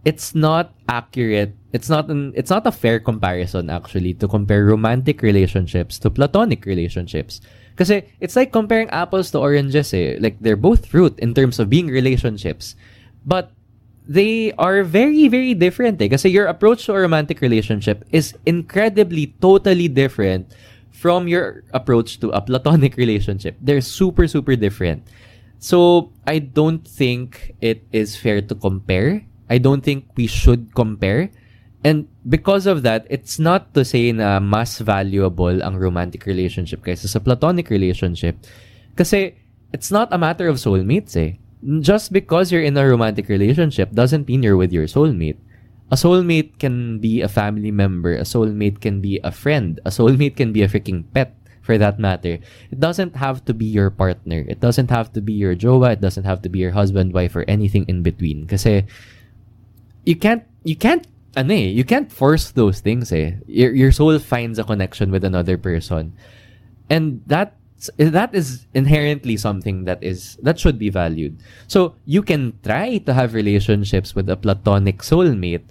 it's 0.08 0.32
not 0.34 0.72
accurate. 0.88 1.52
It's 1.76 1.92
not 1.92 2.08
an 2.08 2.32
it's 2.32 2.48
not 2.48 2.64
a 2.64 2.72
fair 2.72 2.96
comparison 2.96 3.68
actually 3.68 4.16
to 4.16 4.26
compare 4.26 4.64
romantic 4.64 5.20
relationships 5.20 6.00
to 6.00 6.08
platonic 6.08 6.64
relationships. 6.64 7.44
Because 7.76 7.92
it's 7.92 8.34
like 8.34 8.50
comparing 8.50 8.88
apples 8.88 9.30
to 9.36 9.38
oranges 9.38 9.92
eh. 9.92 10.16
Like 10.16 10.40
they're 10.40 10.56
both 10.56 10.88
fruit 10.88 11.12
in 11.20 11.36
terms 11.36 11.60
of 11.60 11.68
being 11.68 11.92
relationships. 11.92 12.72
But 13.28 13.52
they 14.08 14.56
are 14.56 14.80
very, 14.82 15.28
very 15.28 15.52
different 15.52 16.00
eh. 16.00 16.08
Kasi 16.08 16.32
your 16.32 16.48
approach 16.48 16.88
to 16.88 16.96
a 16.96 17.04
romantic 17.04 17.44
relationship 17.44 18.08
is 18.08 18.32
incredibly, 18.48 19.36
totally 19.44 19.92
different 19.92 20.48
from 20.88 21.28
your 21.28 21.68
approach 21.76 22.16
to 22.24 22.32
a 22.32 22.40
platonic 22.40 22.96
relationship. 23.04 23.60
They're 23.60 23.84
super, 23.84 24.24
super 24.24 24.56
different. 24.56 25.04
So, 25.60 26.14
I 26.24 26.38
don't 26.38 26.86
think 26.86 27.58
it 27.60 27.82
is 27.90 28.16
fair 28.16 28.40
to 28.40 28.54
compare. 28.54 29.27
I 29.50 29.58
don't 29.58 29.82
think 29.82 30.06
we 30.16 30.26
should 30.26 30.74
compare. 30.74 31.30
And 31.84 32.08
because 32.28 32.66
of 32.66 32.82
that, 32.82 33.06
it's 33.08 33.38
not 33.38 33.72
to 33.74 33.84
say 33.84 34.12
na 34.12 34.40
mas 34.40 34.78
valuable 34.78 35.62
ang 35.62 35.78
romantic 35.78 36.26
relationship 36.26 36.82
kaysa 36.84 37.08
sa 37.08 37.22
platonic 37.22 37.70
relationship. 37.70 38.36
Kasi 38.96 39.34
it's 39.72 39.90
not 39.90 40.10
a 40.12 40.18
matter 40.18 40.48
of 40.48 40.58
soulmates 40.58 41.16
eh. 41.16 41.38
Just 41.80 42.12
because 42.12 42.50
you're 42.50 42.66
in 42.66 42.76
a 42.76 42.86
romantic 42.86 43.28
relationship 43.28 43.90
doesn't 43.94 44.26
mean 44.26 44.42
you're 44.42 44.58
with 44.58 44.72
your 44.72 44.86
soulmate. 44.86 45.38
A 45.90 45.96
soulmate 45.96 46.58
can 46.58 46.98
be 46.98 47.22
a 47.22 47.28
family 47.30 47.70
member. 47.70 48.14
A 48.14 48.26
soulmate 48.26 48.80
can 48.80 49.00
be 49.00 49.18
a 49.24 49.32
friend. 49.32 49.80
A 49.86 49.90
soulmate 49.90 50.36
can 50.36 50.52
be 50.52 50.62
a 50.62 50.68
freaking 50.68 51.04
pet 51.14 51.34
for 51.62 51.78
that 51.78 51.98
matter. 51.98 52.38
It 52.70 52.80
doesn't 52.80 53.16
have 53.16 53.44
to 53.46 53.54
be 53.54 53.64
your 53.64 53.88
partner. 53.88 54.44
It 54.48 54.60
doesn't 54.60 54.90
have 54.90 55.12
to 55.14 55.20
be 55.20 55.32
your 55.32 55.56
jowa. 55.56 55.92
It 55.92 56.00
doesn't 56.00 56.24
have 56.24 56.42
to 56.42 56.48
be 56.48 56.58
your 56.58 56.72
husband, 56.72 57.12
wife, 57.12 57.34
or 57.34 57.44
anything 57.48 57.84
in 57.88 58.02
between. 58.02 58.46
Kasi 58.46 58.84
you 60.08 60.16
can't, 60.16 60.42
you 60.64 60.74
can't, 60.74 61.04
ano 61.36 61.52
eh, 61.52 61.68
you 61.68 61.84
can't 61.84 62.08
force 62.08 62.56
those 62.56 62.80
things 62.80 63.12
eh. 63.12 63.36
Your, 63.46 63.76
your 63.76 63.92
soul 63.92 64.18
finds 64.18 64.58
a 64.58 64.64
connection 64.64 65.12
with 65.12 65.22
another 65.22 65.60
person. 65.60 66.16
And 66.88 67.20
that 67.28 67.52
that 67.96 68.34
is 68.34 68.66
inherently 68.74 69.36
something 69.36 69.84
that 69.84 70.02
is 70.02 70.34
that 70.42 70.58
should 70.58 70.80
be 70.80 70.88
valued. 70.90 71.38
So 71.68 71.94
you 72.06 72.22
can 72.22 72.58
try 72.64 72.98
to 73.04 73.12
have 73.14 73.34
relationships 73.34 74.16
with 74.16 74.26
a 74.32 74.34
platonic 74.34 75.04
soulmate, 75.04 75.68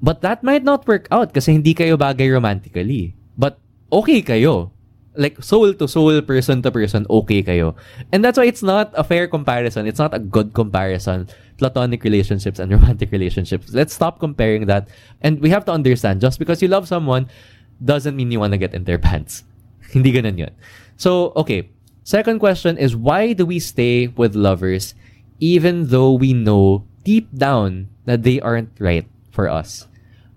but 0.00 0.22
that 0.22 0.46
might 0.46 0.64
not 0.64 0.86
work 0.86 1.08
out 1.10 1.34
kasi 1.34 1.52
hindi 1.52 1.74
kayo 1.74 1.98
bagay 1.98 2.32
romantically. 2.32 3.12
But 3.36 3.58
okay 3.90 4.22
kayo. 4.22 4.70
Like 5.12 5.44
soul 5.44 5.76
to 5.76 5.84
soul, 5.84 6.22
person 6.24 6.64
to 6.64 6.72
person, 6.72 7.04
okay 7.10 7.42
kayo. 7.42 7.76
And 8.16 8.24
that's 8.24 8.38
why 8.38 8.48
it's 8.48 8.64
not 8.64 8.88
a 8.96 9.04
fair 9.04 9.28
comparison. 9.28 9.84
It's 9.84 10.00
not 10.00 10.14
a 10.14 10.22
good 10.22 10.54
comparison. 10.56 11.28
Platonic 11.62 12.02
relationships 12.02 12.58
and 12.58 12.74
romantic 12.74 13.14
relationships. 13.14 13.70
Let's 13.70 13.94
stop 13.94 14.18
comparing 14.18 14.66
that. 14.66 14.90
And 15.22 15.38
we 15.38 15.54
have 15.54 15.62
to 15.70 15.72
understand, 15.72 16.18
just 16.18 16.42
because 16.42 16.58
you 16.58 16.66
love 16.66 16.90
someone 16.90 17.30
doesn't 17.78 18.18
mean 18.18 18.34
you 18.34 18.42
want 18.42 18.50
to 18.50 18.58
get 18.58 18.74
in 18.74 18.82
their 18.82 18.98
pants. 19.06 19.46
Hindi 19.94 20.10
ganun 20.10 20.42
yun. 20.42 20.50
So, 20.98 21.30
okay. 21.38 21.70
Second 22.02 22.42
question 22.42 22.74
is 22.82 22.98
why 22.98 23.30
do 23.30 23.46
we 23.46 23.62
stay 23.62 24.10
with 24.10 24.34
lovers 24.34 24.98
even 25.38 25.94
though 25.94 26.10
we 26.10 26.34
know 26.34 26.82
deep 27.06 27.30
down 27.30 27.86
that 28.10 28.26
they 28.26 28.42
aren't 28.42 28.74
right 28.82 29.06
for 29.30 29.46
us? 29.46 29.86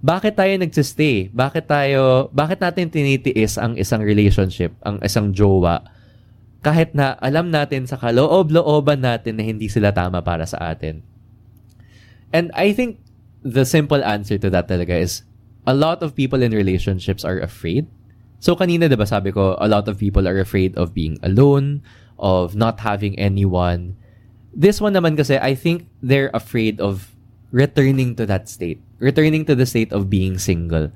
Bakit 0.06 0.38
tayo 0.38 0.54
nagsistay? 0.62 1.34
Bakit 1.34 1.66
tayo, 1.66 2.30
bakit 2.30 2.62
natin 2.62 2.94
tinitiis 2.94 3.58
ang 3.58 3.74
isang 3.82 4.06
relationship, 4.06 4.78
ang 4.86 5.02
isang 5.02 5.34
jowa, 5.34 5.82
kahit 6.62 6.94
na 6.94 7.18
alam 7.18 7.50
natin 7.50 7.90
sa 7.90 7.98
kaloob-looban 7.98 9.02
natin 9.02 9.42
na 9.42 9.44
hindi 9.46 9.66
sila 9.66 9.90
tama 9.90 10.22
para 10.22 10.46
sa 10.46 10.62
atin? 10.70 11.02
And 12.34 12.52
I 12.54 12.74
think 12.74 13.00
the 13.44 13.66
simple 13.66 14.04
answer 14.04 14.38
to 14.38 14.50
that 14.50 14.68
talaga 14.68 14.98
is 15.00 15.24
a 15.66 15.74
lot 15.74 16.02
of 16.02 16.16
people 16.16 16.42
in 16.42 16.52
relationships 16.52 17.26
are 17.26 17.40
afraid 17.40 17.88
So 18.46 18.54
kanina 18.54 18.86
'di 18.86 18.94
ba 18.94 19.10
sabi 19.10 19.34
ko 19.34 19.58
a 19.58 19.66
lot 19.66 19.90
of 19.90 19.98
people 19.98 20.30
are 20.30 20.38
afraid 20.38 20.78
of 20.78 20.94
being 20.94 21.18
alone, 21.26 21.82
of 22.22 22.54
not 22.54 22.86
having 22.86 23.18
anyone. 23.18 23.98
This 24.54 24.78
one 24.78 24.94
naman 24.94 25.18
kasi 25.18 25.42
I 25.42 25.58
think 25.58 25.90
they're 26.00 26.30
afraid 26.30 26.78
of 26.78 27.18
returning 27.50 28.14
to 28.22 28.30
that 28.30 28.46
state. 28.46 28.78
Returning 29.02 29.50
to 29.50 29.58
the 29.58 29.66
state 29.66 29.90
of 29.90 30.14
being 30.14 30.38
single. 30.38 30.94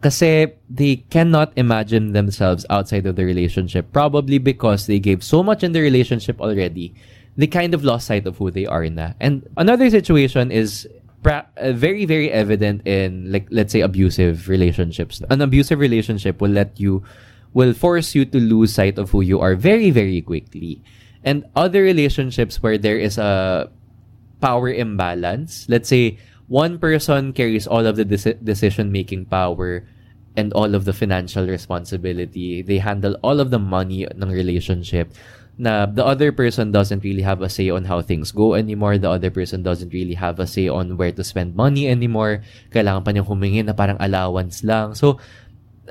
Kasi 0.00 0.56
they 0.70 1.04
cannot 1.12 1.50
imagine 1.60 2.14
themselves 2.14 2.64
outside 2.72 3.04
of 3.04 3.18
the 3.18 3.26
relationship 3.26 3.92
probably 3.92 4.38
because 4.38 4.86
they 4.86 5.02
gave 5.02 5.20
so 5.20 5.42
much 5.42 5.66
in 5.66 5.74
the 5.74 5.82
relationship 5.82 6.38
already. 6.40 6.94
They 7.40 7.48
kind 7.48 7.72
of 7.72 7.80
lost 7.80 8.12
sight 8.12 8.28
of 8.28 8.36
who 8.36 8.52
they 8.52 8.68
are 8.68 8.84
in 8.84 9.00
that. 9.00 9.16
And 9.16 9.48
another 9.56 9.88
situation 9.88 10.52
is 10.52 10.84
pra- 11.24 11.48
uh, 11.56 11.72
very 11.72 12.04
very 12.04 12.28
evident 12.28 12.84
in 12.84 13.32
like 13.32 13.48
let's 13.48 13.72
say 13.72 13.80
abusive 13.80 14.44
relationships. 14.44 15.24
An 15.32 15.40
abusive 15.40 15.80
relationship 15.80 16.44
will 16.44 16.52
let 16.52 16.76
you 16.76 17.00
will 17.56 17.72
force 17.72 18.12
you 18.14 18.28
to 18.28 18.36
lose 18.36 18.76
sight 18.76 19.00
of 19.00 19.08
who 19.16 19.24
you 19.24 19.40
are 19.40 19.56
very 19.56 19.88
very 19.88 20.20
quickly. 20.20 20.84
And 21.24 21.48
other 21.56 21.80
relationships 21.80 22.60
where 22.60 22.76
there 22.76 23.00
is 23.00 23.16
a 23.16 23.72
power 24.44 24.68
imbalance, 24.68 25.64
let's 25.68 25.88
say 25.88 26.20
one 26.48 26.76
person 26.76 27.32
carries 27.32 27.64
all 27.64 27.88
of 27.88 27.96
the 27.96 28.04
de- 28.04 28.36
decision 28.44 28.92
making 28.92 29.32
power 29.32 29.88
and 30.36 30.52
all 30.52 30.74
of 30.74 30.84
the 30.84 30.92
financial 30.92 31.46
responsibility. 31.46 32.60
They 32.60 32.78
handle 32.78 33.16
all 33.22 33.40
of 33.40 33.48
the 33.48 33.58
money 33.58 34.04
ng 34.04 34.28
relationship 34.28 35.12
na 35.60 35.84
the 35.84 36.00
other 36.00 36.32
person 36.32 36.72
doesn't 36.72 37.04
really 37.04 37.20
have 37.20 37.44
a 37.44 37.52
say 37.52 37.68
on 37.68 37.84
how 37.84 38.00
things 38.00 38.32
go 38.32 38.56
anymore. 38.56 38.96
The 38.96 39.12
other 39.12 39.28
person 39.28 39.60
doesn't 39.60 39.92
really 39.92 40.16
have 40.16 40.40
a 40.40 40.48
say 40.48 40.72
on 40.72 40.96
where 40.96 41.12
to 41.12 41.20
spend 41.20 41.52
money 41.52 41.84
anymore. 41.84 42.40
Kailangan 42.72 43.04
pa 43.04 43.12
niyang 43.12 43.28
humingi 43.28 43.60
na 43.60 43.76
parang 43.76 44.00
allowance 44.00 44.64
lang. 44.64 44.96
So, 44.96 45.20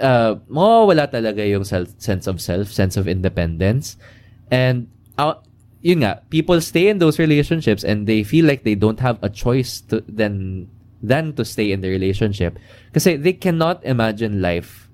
uh, 0.01 0.41
mawawala 0.49 1.13
talaga 1.13 1.45
yung 1.45 1.69
self, 1.69 1.93
sense 2.01 2.25
of 2.25 2.41
self, 2.41 2.73
sense 2.73 2.97
of 2.97 3.05
independence. 3.05 3.93
And, 4.49 4.89
uh, 5.21 5.37
yun 5.85 6.01
nga, 6.01 6.25
people 6.33 6.57
stay 6.65 6.89
in 6.89 6.97
those 6.97 7.21
relationships 7.21 7.85
and 7.85 8.09
they 8.09 8.25
feel 8.25 8.49
like 8.49 8.65
they 8.65 8.73
don't 8.73 8.99
have 9.05 9.21
a 9.21 9.29
choice 9.29 9.85
to, 9.93 10.01
than, 10.09 10.65
than 11.05 11.37
to 11.37 11.45
stay 11.45 11.69
in 11.69 11.85
the 11.85 11.93
relationship. 11.93 12.57
Kasi 12.89 13.21
they 13.21 13.37
cannot 13.37 13.85
imagine 13.85 14.41
life 14.41 14.89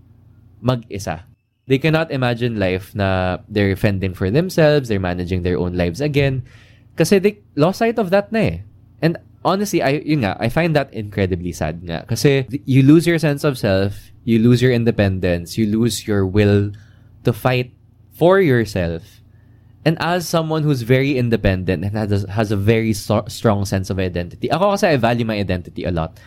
mag-isa 0.59 1.23
they 1.67 1.77
cannot 1.77 2.11
imagine 2.11 2.59
life 2.59 2.93
na 2.93 3.37
they're 3.49 3.75
fending 3.75 4.13
for 4.13 4.29
themselves, 4.29 4.89
they're 4.89 4.99
managing 4.99 5.41
their 5.41 5.57
own 5.57 5.73
lives 5.73 6.01
again. 6.01 6.43
Kasi 6.95 7.19
they 7.19 7.41
lost 7.55 7.79
sight 7.79 7.97
of 7.99 8.09
that 8.09 8.31
na 8.31 8.39
eh. 8.39 8.57
And 9.01 9.17
honestly, 9.43 9.81
I, 9.81 10.01
yun 10.05 10.21
nga, 10.21 10.37
I 10.39 10.49
find 10.49 10.75
that 10.75 10.93
incredibly 10.93 11.51
sad 11.51 11.81
nga. 11.83 12.05
Kasi 12.07 12.45
you 12.65 12.83
lose 12.83 13.05
your 13.05 13.19
sense 13.19 13.43
of 13.43 13.57
self, 13.57 14.11
you 14.23 14.39
lose 14.39 14.61
your 14.61 14.71
independence, 14.71 15.57
you 15.57 15.65
lose 15.65 16.07
your 16.07 16.25
will 16.25 16.71
to 17.23 17.33
fight 17.33 17.73
for 18.13 18.39
yourself. 18.39 19.21
And 19.85 19.97
as 20.01 20.27
someone 20.27 20.63
who's 20.63 20.81
very 20.81 21.17
independent 21.17 21.85
and 21.85 21.93
has 21.93 22.23
a, 22.23 22.31
has 22.31 22.49
a 22.51 22.57
very 22.57 22.93
so- 22.93 23.25
strong 23.27 23.65
sense 23.65 23.89
of 23.89 23.99
identity, 23.99 24.49
ako 24.49 24.73
kasi 24.73 24.87
I 24.87 24.97
value 24.97 25.25
my 25.25 25.37
identity 25.37 25.83
a 25.85 25.91
lot 25.91 26.17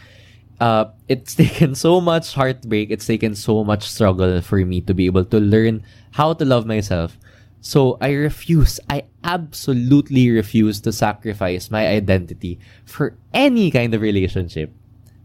uh, 0.60 0.86
it's 1.08 1.34
taken 1.38 1.74
so 1.74 2.00
much 2.00 2.34
heartbreak, 2.34 2.90
it's 2.90 3.06
taken 3.06 3.34
so 3.34 3.64
much 3.64 3.88
struggle 3.88 4.40
for 4.40 4.58
me 4.64 4.80
to 4.82 4.94
be 4.94 5.06
able 5.06 5.24
to 5.24 5.38
learn 5.38 5.82
how 6.12 6.32
to 6.32 6.44
love 6.44 6.66
myself. 6.66 7.18
So 7.60 7.98
I 8.00 8.12
refuse, 8.12 8.78
I 8.88 9.04
absolutely 9.24 10.30
refuse 10.30 10.80
to 10.82 10.92
sacrifice 10.92 11.70
my 11.70 11.86
identity 11.88 12.58
for 12.84 13.16
any 13.34 13.70
kind 13.70 13.94
of 13.94 14.00
relationship. 14.00 14.72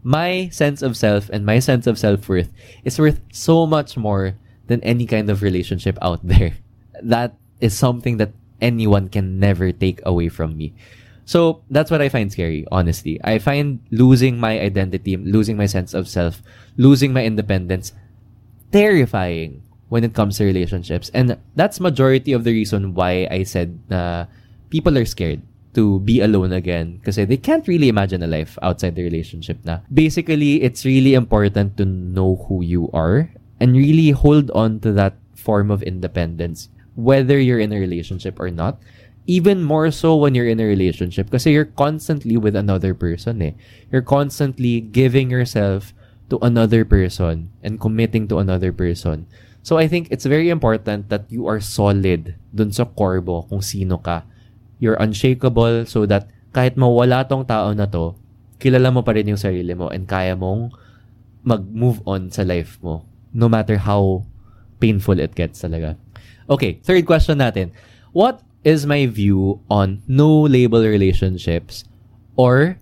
My 0.02 0.48
sense 0.50 0.82
of 0.82 0.96
self 0.96 1.30
and 1.30 1.46
my 1.46 1.58
sense 1.60 1.86
of 1.86 1.98
self 1.98 2.28
worth 2.28 2.52
is 2.84 2.98
worth 2.98 3.20
so 3.32 3.66
much 3.66 3.96
more 3.96 4.34
than 4.66 4.82
any 4.82 5.06
kind 5.06 5.30
of 5.30 5.42
relationship 5.42 5.96
out 6.02 6.20
there. 6.26 6.54
That 7.02 7.34
is 7.60 7.76
something 7.76 8.18
that 8.18 8.32
anyone 8.60 9.08
can 9.08 9.38
never 9.38 9.72
take 9.72 10.00
away 10.04 10.28
from 10.28 10.56
me. 10.56 10.74
So 11.24 11.62
that's 11.70 11.90
what 11.90 12.02
I 12.02 12.08
find 12.08 12.30
scary, 12.30 12.66
honestly. 12.70 13.20
I 13.24 13.38
find 13.38 13.80
losing 13.90 14.38
my 14.38 14.60
identity, 14.60 15.16
losing 15.16 15.56
my 15.56 15.66
sense 15.66 15.94
of 15.94 16.08
self, 16.08 16.42
losing 16.76 17.12
my 17.12 17.24
independence 17.24 17.92
terrifying 18.72 19.62
when 19.88 20.04
it 20.04 20.12
comes 20.12 20.38
to 20.38 20.44
relationships. 20.44 21.10
And 21.14 21.38
that's 21.54 21.80
majority 21.80 22.32
of 22.32 22.44
the 22.44 22.52
reason 22.52 22.94
why 22.94 23.28
I 23.30 23.44
said 23.44 23.78
uh, 23.90 24.26
people 24.68 24.98
are 24.98 25.06
scared 25.06 25.40
to 25.74 26.00
be 26.00 26.20
alone 26.20 26.52
again 26.52 26.98
because 26.98 27.16
they 27.16 27.36
can't 27.36 27.66
really 27.66 27.88
imagine 27.88 28.22
a 28.22 28.26
life 28.26 28.58
outside 28.62 28.94
the 28.94 29.02
relationship 29.02 29.58
na. 29.64 29.80
Basically, 29.92 30.62
it's 30.62 30.84
really 30.84 31.14
important 31.14 31.76
to 31.78 31.84
know 31.84 32.44
who 32.46 32.62
you 32.62 32.90
are 32.92 33.30
and 33.60 33.74
really 33.74 34.10
hold 34.10 34.50
on 34.50 34.80
to 34.80 34.92
that 34.92 35.14
form 35.34 35.70
of 35.70 35.82
independence 35.82 36.68
whether 36.96 37.38
you're 37.38 37.58
in 37.58 37.72
a 37.72 37.78
relationship 37.78 38.38
or 38.38 38.50
not 38.50 38.78
even 39.26 39.64
more 39.64 39.90
so 39.90 40.16
when 40.16 40.34
you're 40.34 40.48
in 40.48 40.60
a 40.60 40.68
relationship 40.68 41.30
kasi 41.30 41.52
you're 41.52 41.68
constantly 41.68 42.36
with 42.36 42.54
another 42.56 42.92
person 42.92 43.40
eh. 43.40 43.54
You're 43.88 44.04
constantly 44.04 44.80
giving 44.80 45.30
yourself 45.30 45.96
to 46.28 46.38
another 46.44 46.84
person 46.84 47.48
and 47.62 47.80
committing 47.80 48.28
to 48.28 48.38
another 48.38 48.72
person. 48.72 49.26
So 49.64 49.80
I 49.80 49.88
think 49.88 50.12
it's 50.12 50.28
very 50.28 50.52
important 50.52 51.08
that 51.08 51.24
you 51.32 51.48
are 51.48 51.60
solid 51.60 52.36
dun 52.52 52.72
sa 52.72 52.84
core 52.84 53.24
mo 53.24 53.48
kung 53.48 53.64
sino 53.64 53.96
ka. 53.96 54.28
You're 54.76 55.00
unshakable 55.00 55.88
so 55.88 56.04
that 56.04 56.28
kahit 56.52 56.76
mawala 56.76 57.24
tong 57.24 57.48
tao 57.48 57.72
na 57.72 57.88
to, 57.88 58.12
kilala 58.60 58.92
mo 58.92 59.00
pa 59.00 59.16
rin 59.16 59.32
yung 59.32 59.40
sarili 59.40 59.72
mo 59.72 59.88
and 59.88 60.04
kaya 60.04 60.36
mong 60.36 60.68
mag-move 61.44 62.04
on 62.04 62.28
sa 62.28 62.44
life 62.44 62.76
mo 62.84 63.08
no 63.34 63.48
matter 63.48 63.80
how 63.80 64.22
painful 64.78 65.18
it 65.18 65.34
gets 65.34 65.64
talaga. 65.64 65.96
Okay, 66.48 66.78
third 66.84 67.02
question 67.08 67.40
natin. 67.40 67.72
What 68.12 68.44
is 68.64 68.86
my 68.86 69.06
view 69.06 69.60
on 69.70 70.02
no 70.08 70.40
label 70.40 70.82
relationships 70.82 71.84
or 72.36 72.78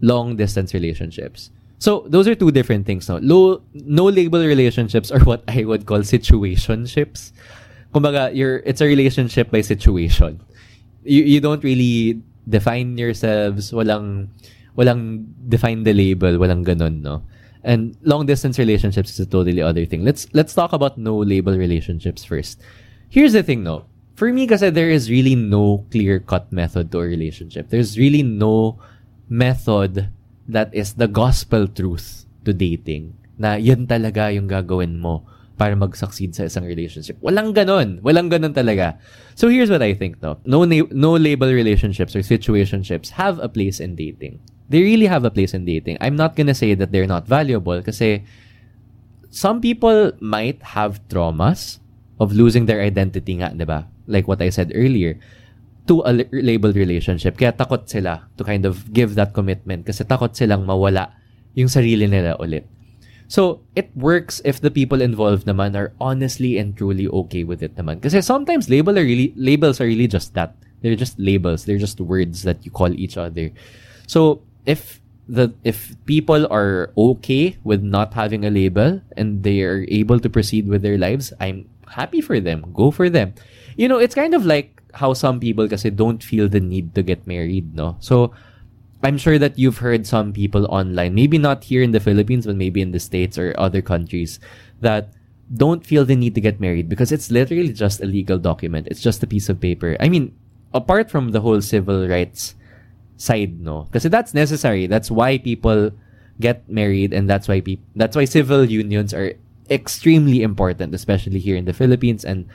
long 0.00 0.36
distance 0.36 0.74
relationships. 0.74 1.50
So 1.78 2.04
those 2.06 2.26
are 2.28 2.34
two 2.34 2.50
different 2.50 2.86
things 2.86 3.08
now. 3.08 3.18
Low, 3.18 3.62
no 3.74 4.04
label 4.04 4.40
relationships 4.40 5.10
are 5.10 5.20
what 5.20 5.44
I 5.48 5.64
would 5.64 5.84
call 5.86 6.00
situationships. 6.00 7.32
Kumbaga, 7.92 8.34
you're, 8.34 8.58
it's 8.58 8.80
a 8.80 8.86
relationship 8.86 9.50
by 9.50 9.60
situation. 9.60 10.40
You, 11.04 11.22
you 11.24 11.40
don't 11.40 11.62
really 11.62 12.22
define 12.48 12.96
yourselves, 12.96 13.72
walang, 13.72 14.28
walang 14.78 15.26
define 15.48 15.82
the 15.82 15.92
label, 15.92 16.38
walang 16.38 16.64
ganun, 16.64 17.02
no? 17.02 17.22
And 17.64 17.96
long 18.02 18.26
distance 18.26 18.58
relationships 18.58 19.10
is 19.10 19.20
a 19.20 19.26
totally 19.26 19.60
other 19.60 19.84
thing. 19.84 20.04
Let's, 20.04 20.26
let's 20.32 20.54
talk 20.54 20.72
about 20.72 20.98
no 20.98 21.16
label 21.18 21.56
relationships 21.56 22.24
first. 22.24 22.60
Here's 23.08 23.34
the 23.34 23.42
thing, 23.42 23.62
no? 23.62 23.84
For 24.22 24.30
me 24.30 24.46
kasi 24.46 24.70
there 24.70 24.86
is 24.86 25.10
really 25.10 25.34
no 25.34 25.82
clear-cut 25.90 26.54
method 26.54 26.94
to 26.94 27.02
a 27.02 27.06
relationship. 27.10 27.74
There's 27.74 27.98
really 27.98 28.22
no 28.22 28.78
method 29.26 30.14
that 30.46 30.70
is 30.70 30.94
the 30.94 31.10
gospel 31.10 31.66
truth 31.66 32.22
to 32.46 32.54
dating. 32.54 33.18
Na 33.34 33.58
yan 33.58 33.90
talaga 33.90 34.30
yung 34.30 34.46
gagawin 34.46 35.02
mo 35.02 35.26
para 35.58 35.74
mag-succeed 35.74 36.38
sa 36.38 36.46
isang 36.46 36.62
relationship. 36.62 37.18
Walang 37.18 37.50
ganon. 37.50 37.98
Walang 38.06 38.30
ganon 38.30 38.54
talaga. 38.54 38.94
So 39.34 39.50
here's 39.50 39.74
what 39.74 39.82
I 39.82 39.90
think 39.90 40.22
no. 40.22 40.38
No, 40.46 40.62
no 40.70 41.18
label 41.18 41.50
relationships 41.50 42.14
or 42.14 42.22
situationships 42.22 43.18
have 43.18 43.42
a 43.42 43.50
place 43.50 43.82
in 43.82 43.98
dating. 43.98 44.38
They 44.70 44.86
really 44.86 45.10
have 45.10 45.26
a 45.26 45.34
place 45.34 45.50
in 45.50 45.66
dating. 45.66 45.98
I'm 45.98 46.14
not 46.14 46.38
gonna 46.38 46.54
say 46.54 46.78
that 46.78 46.94
they're 46.94 47.10
not 47.10 47.26
valuable 47.26 47.82
kasi 47.82 48.22
some 49.34 49.58
people 49.58 50.14
might 50.22 50.62
have 50.78 51.02
traumas 51.10 51.82
of 52.22 52.30
losing 52.30 52.70
their 52.70 52.86
identity 52.86 53.42
nga, 53.42 53.50
di 53.50 53.66
ba? 53.66 53.90
Like 54.06 54.26
what 54.26 54.42
I 54.42 54.50
said 54.50 54.72
earlier, 54.74 55.18
to 55.86 56.02
a 56.06 56.12
labeled 56.30 56.76
relationship. 56.76 57.38
Kaya 57.38 57.52
takot 57.52 57.90
sila 57.90 58.26
to 58.38 58.42
kind 58.44 58.66
of 58.66 58.92
give 58.92 59.14
that 59.18 59.34
commitment 59.34 59.86
kasi 59.86 60.04
takot 60.06 60.34
silang 60.34 60.62
mawala 60.66 61.10
yung 61.58 61.68
sarili 61.68 62.06
nila 62.06 62.38
ulit. 62.38 62.64
So, 63.32 63.64
it 63.74 63.88
works 63.96 64.44
if 64.44 64.60
the 64.60 64.68
people 64.70 65.00
involved 65.00 65.48
naman 65.48 65.72
are 65.72 65.96
honestly 65.96 66.60
and 66.60 66.76
truly 66.76 67.08
okay 67.08 67.48
with 67.48 67.64
it 67.64 67.72
naman. 67.80 68.04
Kasi 68.04 68.20
sometimes 68.20 68.68
label 68.68 68.98
are 68.98 69.06
really, 69.08 69.32
labels 69.40 69.80
are 69.80 69.88
really 69.88 70.06
just 70.06 70.36
that. 70.36 70.52
They're 70.84 71.00
just 71.00 71.16
labels. 71.16 71.64
They're 71.64 71.80
just 71.80 71.96
words 71.96 72.42
that 72.42 72.60
you 72.66 72.70
call 72.70 72.92
each 72.92 73.16
other. 73.16 73.48
So, 74.04 74.44
if 74.66 75.00
the 75.28 75.54
if 75.64 75.96
people 76.04 76.44
are 76.52 76.92
okay 76.98 77.56
with 77.64 77.80
not 77.80 78.12
having 78.12 78.44
a 78.44 78.52
label 78.52 79.00
and 79.16 79.40
they 79.42 79.62
are 79.62 79.86
able 79.88 80.20
to 80.20 80.28
proceed 80.28 80.68
with 80.68 80.82
their 80.82 80.98
lives, 80.98 81.32
I'm 81.40 81.72
happy 81.88 82.20
for 82.20 82.36
them. 82.36 82.68
Go 82.76 82.90
for 82.90 83.08
them. 83.08 83.32
You 83.76 83.88
know, 83.88 83.98
it's 83.98 84.14
kind 84.14 84.34
of 84.34 84.44
like 84.46 84.82
how 84.94 85.14
some 85.14 85.40
people 85.40 85.68
kasi 85.68 85.90
don't 85.90 86.22
feel 86.22 86.48
the 86.48 86.60
need 86.60 86.94
to 86.94 87.02
get 87.02 87.26
married, 87.26 87.74
no? 87.74 87.96
So, 88.00 88.32
I'm 89.02 89.18
sure 89.18 89.38
that 89.38 89.58
you've 89.58 89.78
heard 89.78 90.06
some 90.06 90.32
people 90.32 90.66
online, 90.66 91.14
maybe 91.14 91.36
not 91.36 91.64
here 91.64 91.82
in 91.82 91.90
the 91.90 91.98
Philippines, 91.98 92.46
but 92.46 92.54
maybe 92.54 92.80
in 92.80 92.92
the 92.92 93.00
States 93.00 93.36
or 93.36 93.52
other 93.58 93.82
countries, 93.82 94.38
that 94.80 95.12
don't 95.52 95.84
feel 95.84 96.04
the 96.04 96.14
need 96.14 96.34
to 96.36 96.40
get 96.40 96.60
married 96.60 96.88
because 96.88 97.10
it's 97.10 97.30
literally 97.30 97.72
just 97.72 98.00
a 98.00 98.06
legal 98.06 98.38
document. 98.38 98.86
It's 98.90 99.02
just 99.02 99.22
a 99.22 99.26
piece 99.26 99.48
of 99.48 99.60
paper. 99.60 99.96
I 99.98 100.08
mean, 100.08 100.34
apart 100.72 101.10
from 101.10 101.30
the 101.30 101.40
whole 101.40 101.60
civil 101.60 102.08
rights 102.08 102.54
side, 103.16 103.60
no? 103.60 103.82
Because 103.90 104.04
that's 104.04 104.34
necessary. 104.34 104.86
That's 104.86 105.10
why 105.10 105.38
people 105.38 105.90
get 106.40 106.68
married 106.68 107.12
and 107.12 107.28
that's 107.28 107.48
why 107.48 107.60
people, 107.60 107.84
that's 107.94 108.16
why 108.16 108.24
civil 108.24 108.64
unions 108.64 109.12
are 109.12 109.34
extremely 109.68 110.42
important, 110.42 110.94
especially 110.94 111.38
here 111.38 111.56
in 111.56 111.64
the 111.64 111.72
Philippines 111.72 112.24
and 112.24 112.46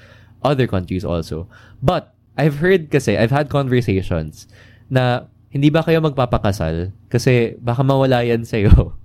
other 0.47 0.65
countries 0.65 1.03
also. 1.03 1.51
But 1.83 2.15
I've 2.39 2.63
heard 2.63 2.87
kasi, 2.87 3.19
I've 3.19 3.35
had 3.35 3.51
conversations 3.51 4.47
na 4.87 5.27
hindi 5.51 5.67
ba 5.67 5.83
kayo 5.83 5.99
magpapakasal? 5.99 6.95
Kasi 7.11 7.59
baka 7.59 7.83
mawala 7.83 8.23
yan 8.23 8.47
sa'yo. 8.47 8.95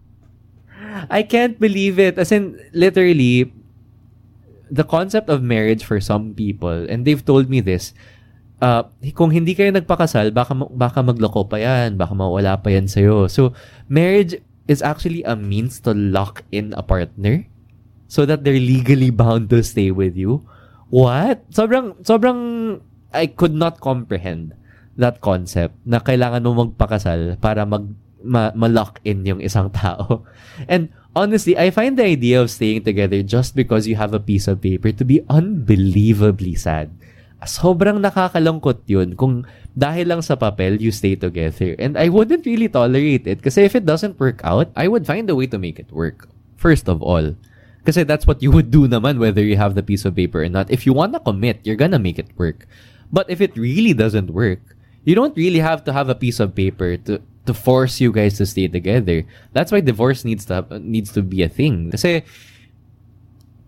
I 1.10 1.26
can't 1.26 1.58
believe 1.58 1.98
it. 1.98 2.18
As 2.18 2.30
in, 2.30 2.60
literally, 2.70 3.50
the 4.70 4.84
concept 4.84 5.32
of 5.32 5.42
marriage 5.42 5.82
for 5.82 5.98
some 5.98 6.34
people, 6.36 6.86
and 6.86 7.02
they've 7.08 7.24
told 7.24 7.48
me 7.48 7.64
this, 7.64 7.96
uh, 8.60 8.84
kung 9.16 9.32
hindi 9.32 9.56
kayo 9.56 9.74
nagpakasal, 9.74 10.30
baka, 10.30 10.54
baka 10.54 11.00
magloko 11.02 11.48
pa 11.48 11.58
yan, 11.58 11.98
baka 11.98 12.14
mawala 12.14 12.60
pa 12.60 12.70
yan 12.70 12.86
sa'yo. 12.86 13.26
So, 13.26 13.56
marriage 13.88 14.38
is 14.68 14.84
actually 14.84 15.26
a 15.26 15.34
means 15.34 15.80
to 15.82 15.96
lock 15.96 16.44
in 16.54 16.70
a 16.76 16.82
partner 16.82 17.48
so 18.06 18.28
that 18.28 18.44
they're 18.44 18.60
legally 18.60 19.10
bound 19.10 19.50
to 19.50 19.64
stay 19.64 19.90
with 19.90 20.14
you. 20.16 20.44
What? 20.92 21.48
Sobrang, 21.48 21.96
sobrang, 22.04 22.40
I 23.16 23.32
could 23.32 23.56
not 23.56 23.80
comprehend 23.80 24.52
that 25.00 25.24
concept 25.24 25.72
na 25.88 26.04
kailangan 26.04 26.44
mo 26.44 26.68
magpakasal 26.68 27.40
para 27.40 27.64
mag 27.64 27.88
ma- 28.20 28.52
lock 28.52 29.00
in 29.00 29.24
yung 29.24 29.40
isang 29.40 29.72
tao. 29.72 30.28
And 30.72 30.92
honestly, 31.16 31.56
I 31.56 31.72
find 31.72 31.96
the 31.96 32.04
idea 32.04 32.44
of 32.44 32.52
staying 32.52 32.84
together 32.84 33.24
just 33.24 33.56
because 33.56 33.88
you 33.88 33.96
have 33.96 34.12
a 34.12 34.20
piece 34.20 34.44
of 34.44 34.60
paper 34.60 34.92
to 34.92 35.04
be 35.04 35.24
unbelievably 35.32 36.60
sad. 36.60 36.92
Sobrang 37.42 37.98
nakakalungkot 38.04 38.86
yun 38.86 39.16
kung 39.16 39.48
dahil 39.72 40.12
lang 40.12 40.20
sa 40.20 40.36
papel, 40.36 40.76
you 40.78 40.92
stay 40.92 41.16
together. 41.16 41.74
And 41.80 41.96
I 41.96 42.12
wouldn't 42.12 42.44
really 42.44 42.68
tolerate 42.68 43.26
it 43.26 43.40
kasi 43.40 43.64
if 43.64 43.74
it 43.74 43.88
doesn't 43.88 44.20
work 44.20 44.44
out, 44.44 44.68
I 44.76 44.86
would 44.86 45.08
find 45.08 45.26
a 45.32 45.34
way 45.34 45.48
to 45.48 45.58
make 45.58 45.80
it 45.80 45.90
work. 45.90 46.28
First 46.60 46.86
of 46.86 47.00
all. 47.00 47.34
Kasi 47.84 48.04
that's 48.04 48.26
what 48.26 48.42
you 48.42 48.50
would 48.50 48.70
do 48.70 48.86
naman 48.86 49.18
whether 49.18 49.42
you 49.42 49.56
have 49.56 49.74
the 49.74 49.82
piece 49.82 50.04
of 50.04 50.14
paper 50.14 50.42
or 50.42 50.48
not. 50.48 50.70
If 50.70 50.86
you 50.86 50.92
wanna 50.92 51.18
commit, 51.18 51.60
you're 51.64 51.78
gonna 51.78 51.98
make 51.98 52.18
it 52.18 52.30
work. 52.38 52.66
But 53.12 53.28
if 53.28 53.40
it 53.40 53.56
really 53.56 53.92
doesn't 53.92 54.30
work, 54.30 54.76
you 55.04 55.14
don't 55.14 55.36
really 55.36 55.58
have 55.58 55.84
to 55.84 55.92
have 55.92 56.08
a 56.08 56.14
piece 56.14 56.38
of 56.38 56.54
paper 56.54 56.96
to 57.10 57.20
to 57.46 57.52
force 57.52 58.00
you 58.00 58.14
guys 58.14 58.38
to 58.38 58.46
stay 58.46 58.68
together. 58.68 59.26
That's 59.52 59.72
why 59.72 59.82
divorce 59.82 60.24
needs 60.24 60.46
to 60.46 60.62
needs 60.78 61.10
to 61.18 61.22
be 61.22 61.42
a 61.42 61.50
thing. 61.50 61.90
Kasi 61.90 62.22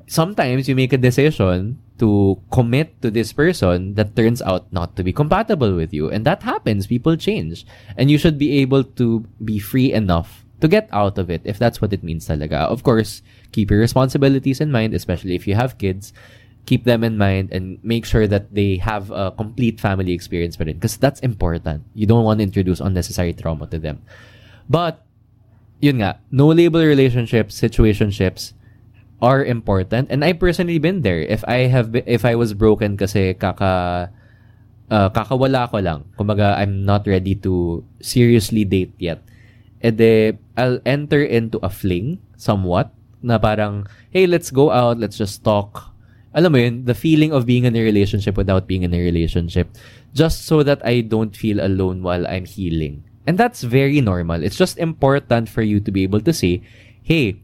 sometimes 0.06 0.68
you 0.68 0.76
make 0.76 0.92
a 0.92 1.00
decision 1.00 1.78
to 1.98 2.38
commit 2.50 3.00
to 3.02 3.10
this 3.10 3.32
person 3.32 3.94
that 3.94 4.16
turns 4.16 4.42
out 4.42 4.70
not 4.72 4.96
to 4.96 5.02
be 5.02 5.12
compatible 5.12 5.74
with 5.74 5.94
you 5.94 6.10
and 6.10 6.26
that 6.26 6.42
happens 6.42 6.86
people 6.86 7.16
change 7.16 7.64
and 7.96 8.10
you 8.10 8.18
should 8.18 8.36
be 8.36 8.58
able 8.58 8.82
to 8.82 9.24
be 9.44 9.58
free 9.58 9.92
enough 9.92 10.43
to 10.64 10.66
get 10.66 10.88
out 10.96 11.20
of 11.20 11.28
it 11.28 11.44
if 11.44 11.60
that's 11.60 11.84
what 11.84 11.92
it 11.92 12.00
means 12.00 12.24
talaga 12.24 12.64
of 12.72 12.80
course 12.80 13.20
keep 13.52 13.68
your 13.68 13.84
responsibilities 13.84 14.64
in 14.64 14.72
mind 14.72 14.96
especially 14.96 15.36
if 15.36 15.44
you 15.44 15.52
have 15.52 15.76
kids 15.76 16.16
keep 16.66 16.84
them 16.84 17.04
in 17.04 17.16
mind 17.16 17.52
and 17.52 17.78
make 17.84 18.04
sure 18.04 18.26
that 18.26 18.52
they 18.54 18.76
have 18.76 19.10
a 19.12 19.32
complete 19.36 19.80
family 19.80 20.12
experience 20.12 20.56
for 20.56 20.64
it 20.64 20.80
because 20.80 20.96
that's 20.96 21.20
important. 21.20 21.84
You 21.94 22.06
don't 22.06 22.24
want 22.24 22.40
to 22.40 22.44
introduce 22.44 22.80
unnecessary 22.80 23.32
trauma 23.32 23.66
to 23.68 23.78
them. 23.78 24.00
But 24.68 25.04
yun 25.80 26.00
nga, 26.00 26.20
no 26.30 26.48
label 26.48 26.84
relationships, 26.84 27.60
situationships 27.60 28.54
are 29.20 29.44
important 29.44 30.08
and 30.10 30.24
I 30.24 30.32
personally 30.32 30.78
been 30.78 31.02
there. 31.02 31.20
If 31.20 31.44
I 31.46 31.68
have 31.68 31.92
been, 31.92 32.04
if 32.06 32.24
I 32.24 32.34
was 32.34 32.54
broken 32.54 32.96
kasi 32.96 33.34
kaka 33.34 34.08
uh, 34.88 35.08
kakawala 35.12 35.68
ko 35.68 35.78
lang. 35.84 36.08
Kumbaga, 36.16 36.56
I'm 36.56 36.84
not 36.84 37.06
ready 37.06 37.36
to 37.44 37.84
seriously 38.00 38.64
date 38.64 38.92
yet. 38.96 39.20
Then, 39.84 40.40
I'll 40.56 40.78
enter 40.86 41.22
into 41.22 41.58
a 41.62 41.68
fling 41.68 42.22
somewhat 42.36 42.92
na 43.22 43.38
parang, 43.38 43.86
hey, 44.10 44.26
let's 44.26 44.50
go 44.50 44.70
out, 44.70 44.98
let's 44.98 45.16
just 45.16 45.42
talk, 45.42 45.94
alam 46.34 46.52
mo 46.52 46.58
yun, 46.58 46.84
the 46.84 46.94
feeling 46.94 47.32
of 47.32 47.46
being 47.46 47.64
in 47.64 47.74
a 47.74 47.82
relationship 47.82 48.36
without 48.36 48.66
being 48.66 48.82
in 48.82 48.92
a 48.92 49.00
relationship 49.00 49.70
just 50.12 50.44
so 50.44 50.62
that 50.62 50.84
I 50.84 51.00
don't 51.00 51.34
feel 51.34 51.64
alone 51.64 52.02
while 52.02 52.26
I'm 52.26 52.44
healing. 52.44 53.04
And 53.26 53.38
that's 53.38 53.62
very 53.62 54.00
normal. 54.00 54.42
It's 54.42 54.58
just 54.58 54.76
important 54.78 55.48
for 55.48 55.62
you 55.62 55.80
to 55.80 55.90
be 55.90 56.02
able 56.02 56.20
to 56.20 56.32
say, 56.32 56.62
hey, 57.02 57.40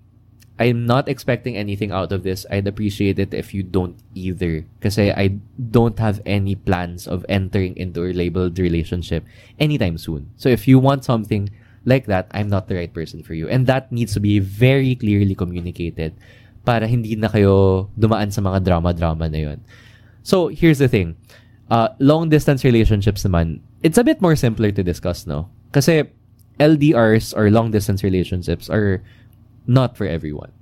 I'm 0.60 0.84
not 0.84 1.08
expecting 1.08 1.56
anything 1.56 1.90
out 1.90 2.12
of 2.12 2.22
this. 2.22 2.44
I'd 2.50 2.68
appreciate 2.68 3.18
it 3.18 3.32
if 3.32 3.54
you 3.54 3.62
don't 3.62 3.96
either. 4.14 4.66
Because 4.78 4.98
I 4.98 5.40
don't 5.56 5.98
have 5.98 6.20
any 6.26 6.54
plans 6.54 7.08
of 7.08 7.24
entering 7.30 7.78
into 7.78 8.04
a 8.04 8.12
labeled 8.12 8.58
relationship 8.58 9.24
anytime 9.58 9.96
soon. 9.96 10.28
So 10.36 10.50
if 10.50 10.68
you 10.68 10.78
want 10.78 11.02
something 11.02 11.48
like 11.84 12.06
that, 12.06 12.28
I'm 12.32 12.48
not 12.48 12.68
the 12.68 12.74
right 12.74 12.92
person 12.92 13.22
for 13.22 13.34
you. 13.34 13.48
And 13.48 13.66
that 13.66 13.90
needs 13.92 14.12
to 14.14 14.20
be 14.20 14.38
very 14.38 14.94
clearly 14.94 15.34
communicated 15.34 16.14
para 16.64 16.86
hindi 16.86 17.16
na 17.16 17.28
kayo 17.28 17.88
dumaan 17.96 18.32
sa 18.32 18.40
mga 18.40 18.64
drama-drama 18.64 19.28
na 19.28 19.38
yun. 19.38 19.58
So, 20.22 20.48
here's 20.48 20.78
the 20.78 20.88
thing. 20.88 21.16
Uh, 21.70 21.88
long-distance 21.98 22.64
relationships 22.64 23.24
naman, 23.24 23.60
it's 23.82 23.96
a 23.96 24.04
bit 24.04 24.20
more 24.20 24.36
simpler 24.36 24.70
to 24.70 24.82
discuss, 24.82 25.26
no? 25.26 25.48
Kasi 25.72 26.04
LDRs 26.60 27.32
or 27.32 27.48
long-distance 27.50 28.04
relationships 28.04 28.68
are 28.68 29.00
not 29.66 29.96
for 29.96 30.04
everyone. 30.04 30.52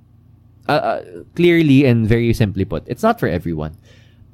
Uh, 0.69 1.01
uh, 1.01 1.01
clearly 1.35 1.83
and 1.83 2.07
very 2.07 2.31
simply 2.31 2.63
put, 2.63 2.87
it's 2.87 3.03
not 3.03 3.19
for 3.19 3.27
everyone. 3.27 3.75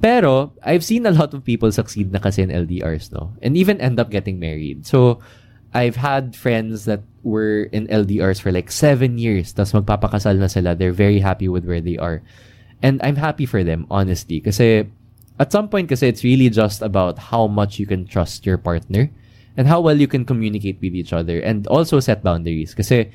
Pero, 0.04 0.52
I've 0.62 0.84
seen 0.84 1.08
a 1.08 1.16
lot 1.16 1.34
of 1.34 1.42
people 1.48 1.72
succeed 1.72 2.12
na 2.12 2.20
kasi 2.20 2.44
in 2.44 2.50
LDRs, 2.52 3.10
no? 3.16 3.34
And 3.42 3.58
even 3.58 3.82
end 3.82 3.98
up 4.00 4.12
getting 4.12 4.38
married. 4.38 4.86
So, 4.86 5.24
I've 5.76 6.00
had 6.00 6.40
friends 6.40 6.88
that 6.88 7.04
were 7.22 7.68
in 7.76 7.92
LDRs 7.92 8.40
for 8.40 8.50
like 8.56 8.72
seven 8.72 9.20
years. 9.20 9.52
Tapos 9.52 9.76
magpapakasal 9.76 10.40
na 10.40 10.48
sila. 10.48 10.72
They're 10.72 10.96
very 10.96 11.20
happy 11.20 11.52
with 11.52 11.68
where 11.68 11.84
they 11.84 12.00
are. 12.00 12.24
And 12.80 13.04
I'm 13.04 13.20
happy 13.20 13.44
for 13.44 13.60
them, 13.60 13.84
honestly. 13.92 14.40
Kasi 14.40 14.88
at 15.36 15.52
some 15.52 15.68
point 15.68 15.92
kasi 15.92 16.08
it's 16.08 16.24
really 16.24 16.48
just 16.48 16.80
about 16.80 17.20
how 17.36 17.52
much 17.52 17.76
you 17.76 17.84
can 17.84 18.08
trust 18.08 18.48
your 18.48 18.56
partner 18.56 19.12
and 19.60 19.68
how 19.68 19.84
well 19.84 20.00
you 20.00 20.08
can 20.08 20.24
communicate 20.24 20.80
with 20.80 20.96
each 20.96 21.12
other 21.12 21.44
and 21.44 21.68
also 21.68 22.00
set 22.00 22.24
boundaries. 22.24 22.72
Kasi 22.72 23.12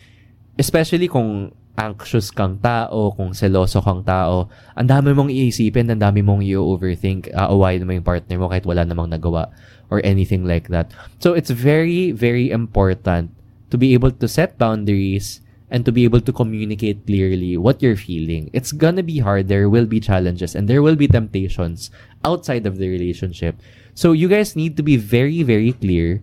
especially 0.61 1.09
kung 1.09 1.57
anxious 1.81 2.29
kang 2.29 2.61
tao, 2.61 3.17
kung 3.17 3.33
seloso 3.33 3.81
kang 3.81 4.05
tao, 4.05 4.53
ang 4.77 4.85
dami 4.85 5.17
mong 5.17 5.33
iisipin, 5.33 5.89
ang 5.89 6.01
dami 6.05 6.21
mong 6.21 6.45
i-overthink, 6.45 7.33
aawayin 7.33 7.89
mo 7.89 7.97
yung 7.97 8.05
partner 8.05 8.37
mo 8.37 8.53
kahit 8.53 8.69
wala 8.69 8.85
namang 8.85 9.09
nagawa 9.09 9.49
or 9.89 10.05
anything 10.05 10.45
like 10.45 10.69
that. 10.69 10.93
So 11.25 11.33
it's 11.33 11.49
very, 11.49 12.13
very 12.13 12.53
important 12.53 13.33
to 13.73 13.81
be 13.81 13.97
able 13.97 14.13
to 14.13 14.29
set 14.29 14.61
boundaries 14.61 15.41
and 15.71 15.87
to 15.87 15.93
be 15.95 16.05
able 16.05 16.21
to 16.21 16.33
communicate 16.35 17.07
clearly 17.07 17.57
what 17.57 17.81
you're 17.81 17.97
feeling. 17.97 18.51
It's 18.53 18.77
gonna 18.77 19.07
be 19.07 19.25
hard. 19.25 19.49
There 19.49 19.71
will 19.71 19.87
be 19.87 20.03
challenges 20.03 20.53
and 20.53 20.69
there 20.69 20.83
will 20.83 20.97
be 20.99 21.09
temptations 21.09 21.89
outside 22.27 22.67
of 22.67 22.77
the 22.77 22.91
relationship. 22.91 23.57
So 23.95 24.13
you 24.13 24.29
guys 24.29 24.53
need 24.53 24.77
to 24.77 24.83
be 24.83 24.99
very, 24.99 25.43
very 25.43 25.73
clear 25.73 26.21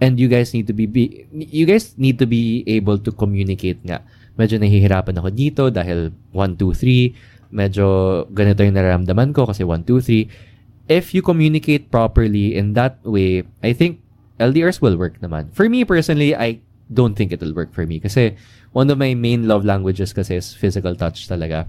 and 0.00 0.18
you 0.18 0.28
guys 0.28 0.54
need 0.54 0.66
to 0.66 0.72
be, 0.72 0.86
be 0.86 1.26
you 1.32 1.66
guys 1.66 1.94
need 1.98 2.18
to 2.18 2.26
be 2.26 2.62
able 2.66 2.98
to 2.98 3.10
communicate 3.12 3.82
nga. 3.84 4.02
Medyo 4.34 4.58
nahihirapan 4.58 5.18
ako 5.20 5.28
dito 5.30 5.62
dahil 5.70 6.10
1, 6.32 6.58
2, 6.58 7.52
3. 7.52 7.54
Medyo 7.54 7.86
ganito 8.34 8.66
yung 8.66 8.74
nararamdaman 8.74 9.30
ko 9.30 9.46
kasi 9.46 9.62
1, 9.62 9.86
2, 9.86 10.26
3 10.28 10.54
if 10.88 11.14
you 11.14 11.22
communicate 11.22 11.90
properly 11.90 12.56
in 12.56 12.74
that 12.74 12.98
way, 13.04 13.44
I 13.62 13.72
think 13.72 14.00
LDRs 14.38 14.80
will 14.80 14.96
work 14.96 15.20
naman. 15.20 15.52
For 15.52 15.68
me 15.68 15.84
personally, 15.84 16.34
I 16.34 16.60
don't 16.92 17.14
think 17.14 17.32
it'll 17.32 17.54
work 17.54 17.72
for 17.72 17.86
me 17.86 18.00
kasi 18.00 18.36
one 18.72 18.90
of 18.90 18.98
my 18.98 19.14
main 19.14 19.48
love 19.48 19.64
languages 19.64 20.12
kasi 20.12 20.36
is 20.36 20.52
physical 20.52 20.94
touch 20.94 21.28
talaga. 21.28 21.66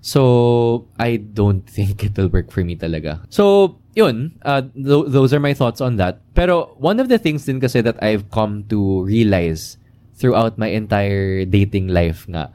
So, 0.00 0.86
I 1.00 1.16
don't 1.16 1.66
think 1.76 2.04
it'll 2.04 2.28
work 2.28 2.52
for 2.52 2.62
me 2.62 2.76
talaga. 2.76 3.26
So, 3.28 3.76
yun, 3.96 4.38
uh, 4.42 4.62
th- 4.62 5.10
those 5.10 5.34
are 5.34 5.40
my 5.40 5.54
thoughts 5.54 5.80
on 5.80 5.96
that. 5.96 6.20
Pero, 6.34 6.76
one 6.78 7.00
of 7.00 7.08
the 7.08 7.18
things 7.18 7.44
din 7.46 7.58
kasi 7.58 7.80
that 7.80 7.98
I've 8.02 8.30
come 8.30 8.62
to 8.70 9.02
realize 9.02 9.78
throughout 10.16 10.58
my 10.58 10.72
entire 10.72 11.44
dating 11.44 11.88
life 11.88 12.24
nga, 12.26 12.50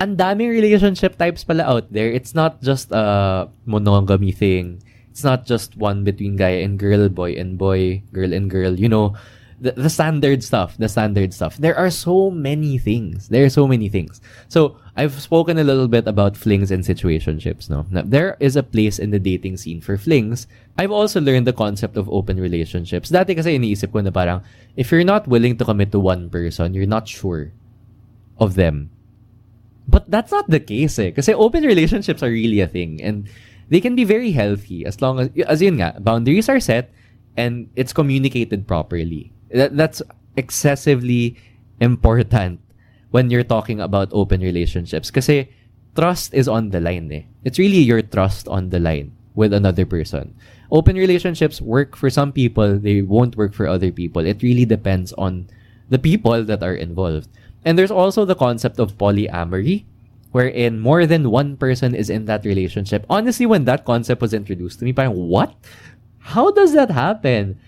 ang 0.00 0.16
daming 0.16 0.50
relationship 0.50 1.18
types 1.18 1.44
pala 1.44 1.62
out 1.62 1.92
there. 1.92 2.10
It's 2.10 2.34
not 2.34 2.62
just 2.62 2.90
a 2.90 3.46
monogamy 3.66 4.32
thing. 4.32 4.82
It's 5.10 5.22
not 5.22 5.44
just 5.44 5.76
one 5.76 6.02
between 6.02 6.40
guy 6.40 6.64
and 6.64 6.78
girl, 6.78 7.10
boy 7.10 7.36
and 7.36 7.58
boy, 7.58 8.02
girl 8.10 8.32
and 8.32 8.48
girl. 8.48 8.74
You 8.74 8.88
know, 8.88 9.14
the, 9.62 9.72
the 9.72 9.88
standard 9.88 10.42
stuff, 10.42 10.76
the 10.76 10.88
standard 10.88 11.32
stuff. 11.32 11.56
There 11.56 11.78
are 11.78 11.88
so 11.88 12.30
many 12.30 12.78
things. 12.78 13.28
There 13.28 13.44
are 13.46 13.54
so 13.54 13.68
many 13.68 13.88
things. 13.88 14.20
So, 14.48 14.76
I've 14.96 15.22
spoken 15.22 15.56
a 15.56 15.64
little 15.64 15.86
bit 15.86 16.06
about 16.06 16.36
flings 16.36 16.70
and 16.70 16.82
situationships, 16.82 17.70
no? 17.70 17.86
Now, 17.90 18.02
there 18.04 18.36
is 18.40 18.56
a 18.56 18.62
place 18.62 18.98
in 18.98 19.10
the 19.10 19.22
dating 19.22 19.56
scene 19.56 19.80
for 19.80 19.96
flings. 19.96 20.46
I've 20.76 20.90
also 20.90 21.20
learned 21.20 21.46
the 21.46 21.54
concept 21.54 21.96
of 21.96 22.10
open 22.10 22.40
relationships. 22.40 23.08
Dati 23.08 23.38
kasi 23.38 23.56
iniisip 23.56 23.92
ko 23.92 24.00
na 24.00 24.10
parang, 24.10 24.42
if 24.76 24.90
you're 24.90 25.06
not 25.06 25.28
willing 25.30 25.56
to 25.56 25.64
commit 25.64 25.92
to 25.92 26.00
one 26.00 26.28
person, 26.28 26.74
you're 26.74 26.90
not 26.90 27.06
sure 27.06 27.52
of 28.36 28.58
them. 28.58 28.90
But 29.86 30.10
that's 30.10 30.32
not 30.32 30.50
the 30.50 30.60
case 30.60 30.98
eh. 30.98 31.10
Kasi 31.14 31.32
open 31.32 31.62
relationships 31.62 32.22
are 32.22 32.30
really 32.30 32.60
a 32.60 32.68
thing. 32.68 33.00
And 33.02 33.30
they 33.70 33.80
can 33.80 33.94
be 33.94 34.04
very 34.04 34.32
healthy 34.32 34.84
as 34.84 35.00
long 35.00 35.20
as, 35.20 35.30
as 35.46 35.62
yun 35.62 35.78
nga, 35.78 35.96
boundaries 36.00 36.48
are 36.48 36.60
set 36.60 36.90
and 37.36 37.70
it's 37.76 37.92
communicated 37.92 38.66
properly. 38.66 39.32
That, 39.52 39.76
that's 39.76 40.02
excessively 40.36 41.36
important 41.80 42.60
when 43.10 43.30
you're 43.30 43.44
talking 43.44 43.80
about 43.80 44.08
open 44.12 44.40
relationships. 44.40 45.10
Because 45.10 45.46
trust 45.94 46.34
is 46.34 46.48
on 46.48 46.70
the 46.70 46.80
line 46.80 47.12
eh. 47.12 47.22
It's 47.44 47.58
really 47.58 47.78
your 47.78 48.02
trust 48.02 48.48
on 48.48 48.70
the 48.70 48.80
line 48.80 49.12
with 49.34 49.52
another 49.52 49.84
person. 49.84 50.34
Open 50.70 50.96
relationships 50.96 51.60
work 51.60 51.96
for 51.96 52.08
some 52.08 52.32
people, 52.32 52.78
they 52.78 53.02
won't 53.02 53.36
work 53.36 53.52
for 53.52 53.66
other 53.66 53.92
people. 53.92 54.24
It 54.24 54.42
really 54.42 54.64
depends 54.64 55.12
on 55.14 55.48
the 55.88 55.98
people 55.98 56.44
that 56.44 56.62
are 56.62 56.74
involved. 56.74 57.28
And 57.64 57.78
there's 57.78 57.90
also 57.90 58.24
the 58.24 58.34
concept 58.34 58.78
of 58.78 58.96
polyamory, 58.96 59.84
wherein 60.32 60.80
more 60.80 61.04
than 61.06 61.30
one 61.30 61.56
person 61.56 61.94
is 61.94 62.08
in 62.08 62.24
that 62.24 62.44
relationship. 62.44 63.04
Honestly, 63.08 63.44
when 63.44 63.64
that 63.66 63.84
concept 63.84 64.22
was 64.22 64.32
introduced 64.32 64.78
to 64.78 64.84
me, 64.84 64.92
parang, 64.92 65.28
what? 65.28 65.54
How 66.18 66.50
does 66.50 66.72
that 66.72 66.90
happen? 66.90 67.60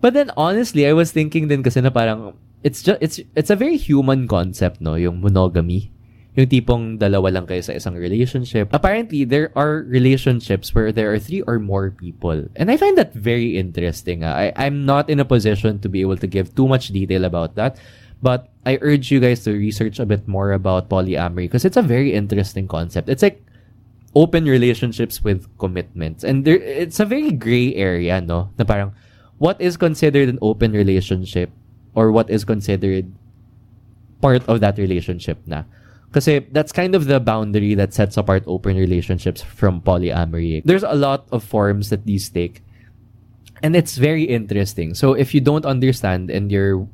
But 0.00 0.14
then 0.16 0.32
honestly, 0.36 0.88
I 0.88 0.92
was 0.92 1.12
thinking 1.12 1.48
din 1.48 1.62
kasi 1.62 1.80
na 1.80 1.90
parang, 1.90 2.34
it's 2.64 2.82
just, 2.82 2.98
it's, 3.00 3.20
it's 3.36 3.50
a 3.50 3.56
very 3.56 3.76
human 3.76 4.28
concept, 4.28 4.80
no? 4.80 4.94
Yung 4.96 5.20
monogamy. 5.20 5.92
Yung 6.38 6.46
tipong 6.46 6.84
dalawa 6.96 7.34
lang 7.34 7.46
kayo 7.46 7.60
sa 7.60 7.74
isang 7.74 7.98
relationship. 7.98 8.70
Apparently, 8.72 9.24
there 9.24 9.50
are 9.58 9.82
relationships 9.90 10.72
where 10.74 10.92
there 10.92 11.12
are 11.12 11.18
three 11.18 11.42
or 11.42 11.58
more 11.58 11.90
people. 11.90 12.46
And 12.56 12.70
I 12.70 12.76
find 12.76 12.96
that 12.96 13.12
very 13.12 13.58
interesting. 13.58 14.22
Ah. 14.24 14.48
I, 14.48 14.52
I'm 14.56 14.86
not 14.86 15.10
in 15.10 15.18
a 15.18 15.26
position 15.26 15.80
to 15.80 15.88
be 15.88 16.00
able 16.00 16.16
to 16.16 16.26
give 16.26 16.54
too 16.54 16.68
much 16.68 16.94
detail 16.94 17.24
about 17.24 17.56
that. 17.56 17.76
But 18.22 18.48
I 18.64 18.78
urge 18.80 19.10
you 19.10 19.18
guys 19.18 19.42
to 19.44 19.52
research 19.52 19.98
a 19.98 20.06
bit 20.06 20.28
more 20.28 20.52
about 20.52 20.88
polyamory 20.88 21.48
because 21.48 21.64
it's 21.64 21.80
a 21.80 21.82
very 21.82 22.14
interesting 22.14 22.68
concept. 22.68 23.08
It's 23.08 23.22
like 23.22 23.42
open 24.14 24.44
relationships 24.44 25.24
with 25.24 25.48
commitments. 25.58 26.22
And 26.22 26.44
there, 26.44 26.60
it's 26.60 27.00
a 27.00 27.08
very 27.08 27.32
gray 27.32 27.74
area, 27.74 28.20
no? 28.20 28.50
Na 28.58 28.64
parang, 28.64 28.92
what 29.40 29.56
is 29.56 29.80
considered 29.80 30.28
an 30.28 30.38
open 30.44 30.72
relationship 30.72 31.48
or 31.96 32.12
what 32.12 32.28
is 32.28 32.44
considered 32.44 33.08
part 34.20 34.44
of 34.46 34.60
that 34.60 34.76
relationship 34.76 35.40
na? 35.48 35.64
Kasi 36.12 36.44
that's 36.52 36.76
kind 36.76 36.94
of 36.94 37.06
the 37.08 37.18
boundary 37.18 37.72
that 37.74 37.94
sets 37.94 38.20
apart 38.20 38.44
open 38.46 38.76
relationships 38.76 39.40
from 39.40 39.80
polyamory. 39.80 40.60
There's 40.62 40.84
a 40.84 40.94
lot 40.94 41.24
of 41.32 41.42
forms 41.42 41.88
that 41.88 42.04
these 42.04 42.28
take. 42.28 42.62
And 43.62 43.74
it's 43.74 43.96
very 43.96 44.24
interesting. 44.24 44.92
So 44.92 45.14
if 45.14 45.32
you 45.32 45.40
don't 45.40 45.64
understand 45.64 46.28
and 46.30 46.52
you're 46.52 46.86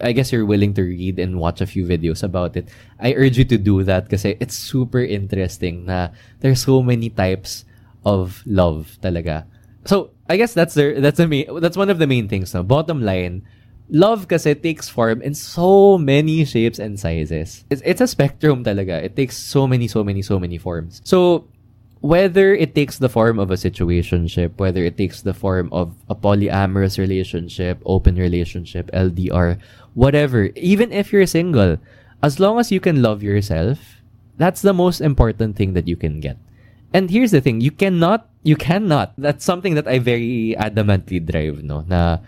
I 0.00 0.12
guess 0.12 0.30
you're 0.30 0.46
willing 0.46 0.74
to 0.74 0.82
read 0.82 1.18
and 1.18 1.40
watch 1.40 1.60
a 1.60 1.66
few 1.66 1.84
videos 1.84 2.22
about 2.22 2.54
it. 2.54 2.68
I 3.00 3.14
urge 3.14 3.36
you 3.36 3.44
to 3.46 3.58
do 3.58 3.82
that 3.82 4.04
because 4.04 4.24
it's 4.24 4.54
super 4.54 5.02
interesting 5.02 5.86
na 5.86 6.14
there's 6.38 6.62
so 6.62 6.82
many 6.82 7.10
types 7.10 7.64
of 8.06 8.42
love 8.46 8.94
talaga. 9.02 9.50
So, 9.88 10.12
I 10.28 10.36
guess 10.36 10.52
that's 10.52 10.74
the, 10.74 11.00
that's 11.00 11.16
the 11.16 11.26
main, 11.26 11.48
that's 11.64 11.76
one 11.76 11.88
of 11.88 11.98
the 11.98 12.06
main 12.06 12.28
things. 12.28 12.52
No? 12.52 12.62
Bottom 12.62 13.00
line, 13.00 13.48
love 13.88 14.28
kasi 14.28 14.54
takes 14.54 14.86
form 14.86 15.22
in 15.22 15.32
so 15.32 15.96
many 15.96 16.44
shapes 16.44 16.78
and 16.78 17.00
sizes. 17.00 17.64
It's, 17.70 17.80
it's 17.86 18.02
a 18.02 18.06
spectrum 18.06 18.64
talaga. 18.64 19.02
It 19.02 19.16
takes 19.16 19.38
so 19.40 19.66
many, 19.66 19.88
so 19.88 20.04
many, 20.04 20.20
so 20.20 20.38
many 20.38 20.58
forms. 20.58 21.00
So, 21.04 21.48
whether 22.00 22.54
it 22.54 22.74
takes 22.74 22.98
the 22.98 23.08
form 23.08 23.38
of 23.38 23.50
a 23.50 23.54
situationship, 23.56 24.60
whether 24.60 24.84
it 24.84 24.98
takes 24.98 25.22
the 25.22 25.32
form 25.32 25.72
of 25.72 25.96
a 26.10 26.14
polyamorous 26.14 26.98
relationship, 26.98 27.80
open 27.86 28.16
relationship, 28.16 28.90
LDR, 28.92 29.58
whatever, 29.94 30.50
even 30.54 30.92
if 30.92 31.12
you're 31.12 31.26
single, 31.26 31.78
as 32.22 32.38
long 32.38 32.60
as 32.60 32.70
you 32.70 32.78
can 32.78 33.00
love 33.00 33.22
yourself, 33.22 33.78
that's 34.36 34.60
the 34.60 34.74
most 34.74 35.00
important 35.00 35.56
thing 35.56 35.72
that 35.72 35.88
you 35.88 35.96
can 35.96 36.20
get. 36.20 36.36
And 36.92 37.10
here's 37.10 37.32
the 37.32 37.40
thing, 37.40 37.60
you 37.60 37.70
cannot, 37.70 38.28
you 38.42 38.56
cannot, 38.56 39.12
that's 39.18 39.44
something 39.44 39.74
that 39.74 39.86
I 39.86 39.98
very 39.98 40.56
adamantly 40.58 41.20
drive, 41.20 41.62
no, 41.62 41.84
na 41.86 42.18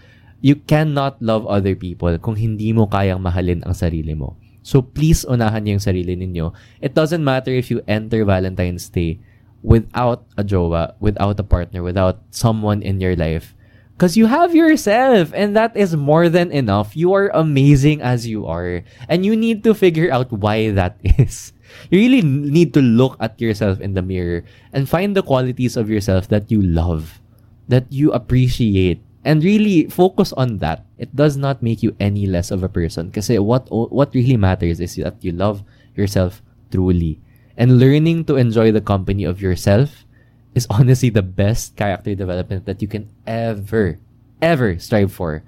you 0.40 0.57
cannot 0.57 1.20
love 1.23 1.46
other 1.46 1.75
people 1.75 2.12
kung 2.18 2.37
hindi 2.37 2.73
mo 2.73 2.87
kayang 2.87 3.25
mahalin 3.25 3.64
ang 3.64 3.73
sarili 3.73 4.12
mo. 4.16 4.37
So 4.61 4.83
please 4.85 5.25
unahan 5.25 5.64
niyo 5.64 5.81
yung 5.81 5.87
sarili 5.88 6.12
ninyo. 6.16 6.53
It 6.85 6.92
doesn't 6.92 7.25
matter 7.25 7.53
if 7.53 7.73
you 7.73 7.81
enter 7.88 8.25
Valentine's 8.25 8.88
Day 8.92 9.20
without 9.62 10.25
a 10.37 10.44
jowa, 10.44 10.92
without 11.01 11.40
a 11.40 11.44
partner, 11.44 11.83
without 11.83 12.20
someone 12.31 12.83
in 12.83 13.01
your 13.01 13.16
life. 13.16 13.57
Because 13.96 14.16
you 14.16 14.33
have 14.33 14.57
yourself, 14.57 15.29
and 15.37 15.53
that 15.57 15.77
is 15.77 15.92
more 15.92 16.33
than 16.33 16.49
enough. 16.53 16.96
You 16.96 17.12
are 17.12 17.29
amazing 17.37 18.01
as 18.01 18.25
you 18.25 18.49
are. 18.49 18.81
And 19.09 19.29
you 19.29 19.37
need 19.37 19.61
to 19.64 19.77
figure 19.77 20.09
out 20.09 20.33
why 20.33 20.73
that 20.73 20.96
is. 21.05 21.53
You 21.90 21.98
really 21.98 22.22
need 22.22 22.74
to 22.74 22.83
look 22.83 23.16
at 23.20 23.40
yourself 23.40 23.80
in 23.80 23.94
the 23.94 24.02
mirror 24.02 24.44
and 24.72 24.88
find 24.88 25.16
the 25.16 25.22
qualities 25.22 25.76
of 25.76 25.90
yourself 25.90 26.28
that 26.28 26.50
you 26.50 26.62
love, 26.62 27.20
that 27.68 27.90
you 27.90 28.12
appreciate, 28.12 29.02
and 29.24 29.44
really 29.44 29.88
focus 29.88 30.33
on 30.35 30.59
that. 30.59 30.87
It 30.98 31.14
does 31.14 31.37
not 31.37 31.62
make 31.62 31.83
you 31.83 31.96
any 32.00 32.26
less 32.26 32.50
of 32.50 32.62
a 32.62 32.68
person. 32.68 33.09
Because 33.09 33.28
what 33.40 33.68
what 33.70 34.14
really 34.14 34.37
matters 34.37 34.80
is 34.80 34.96
that 34.96 35.22
you 35.24 35.33
love 35.33 35.62
yourself 35.94 36.42
truly. 36.70 37.20
And 37.56 37.78
learning 37.78 38.24
to 38.26 38.37
enjoy 38.37 38.72
the 38.72 38.80
company 38.80 39.24
of 39.24 39.42
yourself 39.42 40.06
is 40.54 40.66
honestly 40.70 41.11
the 41.11 41.22
best 41.22 41.76
character 41.76 42.14
development 42.14 42.64
that 42.66 42.80
you 42.80 42.88
can 42.88 43.09
ever, 43.26 43.98
ever 44.40 44.78
strive 44.78 45.12
for. 45.12 45.44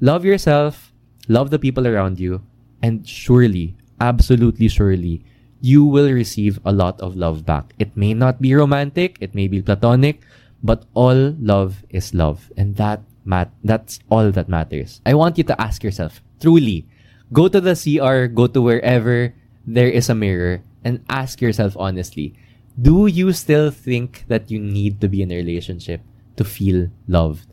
Love 0.00 0.24
yourself, 0.24 0.92
love 1.28 1.50
the 1.50 1.58
people 1.58 1.86
around 1.86 2.20
you, 2.20 2.44
and 2.82 3.08
surely, 3.08 3.74
absolutely 3.98 4.68
surely, 4.68 5.24
you 5.66 5.82
will 5.82 6.06
receive 6.14 6.62
a 6.62 6.70
lot 6.70 6.94
of 7.02 7.18
love 7.18 7.42
back. 7.42 7.74
It 7.74 7.98
may 7.98 8.14
not 8.14 8.38
be 8.38 8.54
romantic, 8.54 9.18
it 9.18 9.34
may 9.34 9.50
be 9.50 9.58
platonic, 9.58 10.22
but 10.62 10.86
all 10.94 11.34
love 11.42 11.82
is 11.90 12.14
love. 12.14 12.54
And 12.54 12.78
that 12.78 13.02
mat- 13.26 13.50
that's 13.66 13.98
all 14.06 14.30
that 14.30 14.46
matters. 14.46 15.02
I 15.02 15.18
want 15.18 15.34
you 15.34 15.44
to 15.50 15.58
ask 15.58 15.82
yourself, 15.82 16.22
truly, 16.38 16.86
go 17.34 17.50
to 17.50 17.58
the 17.58 17.74
CR, 17.74 18.30
go 18.30 18.46
to 18.46 18.62
wherever 18.62 19.34
there 19.66 19.90
is 19.90 20.06
a 20.06 20.14
mirror 20.14 20.62
and 20.86 21.02
ask 21.10 21.42
yourself 21.42 21.74
honestly, 21.74 22.38
do 22.78 23.10
you 23.10 23.34
still 23.34 23.74
think 23.74 24.22
that 24.30 24.46
you 24.46 24.62
need 24.62 25.02
to 25.02 25.10
be 25.10 25.18
in 25.18 25.34
a 25.34 25.36
relationship 25.42 25.98
to 26.38 26.46
feel 26.46 26.94
loved? 27.10 27.50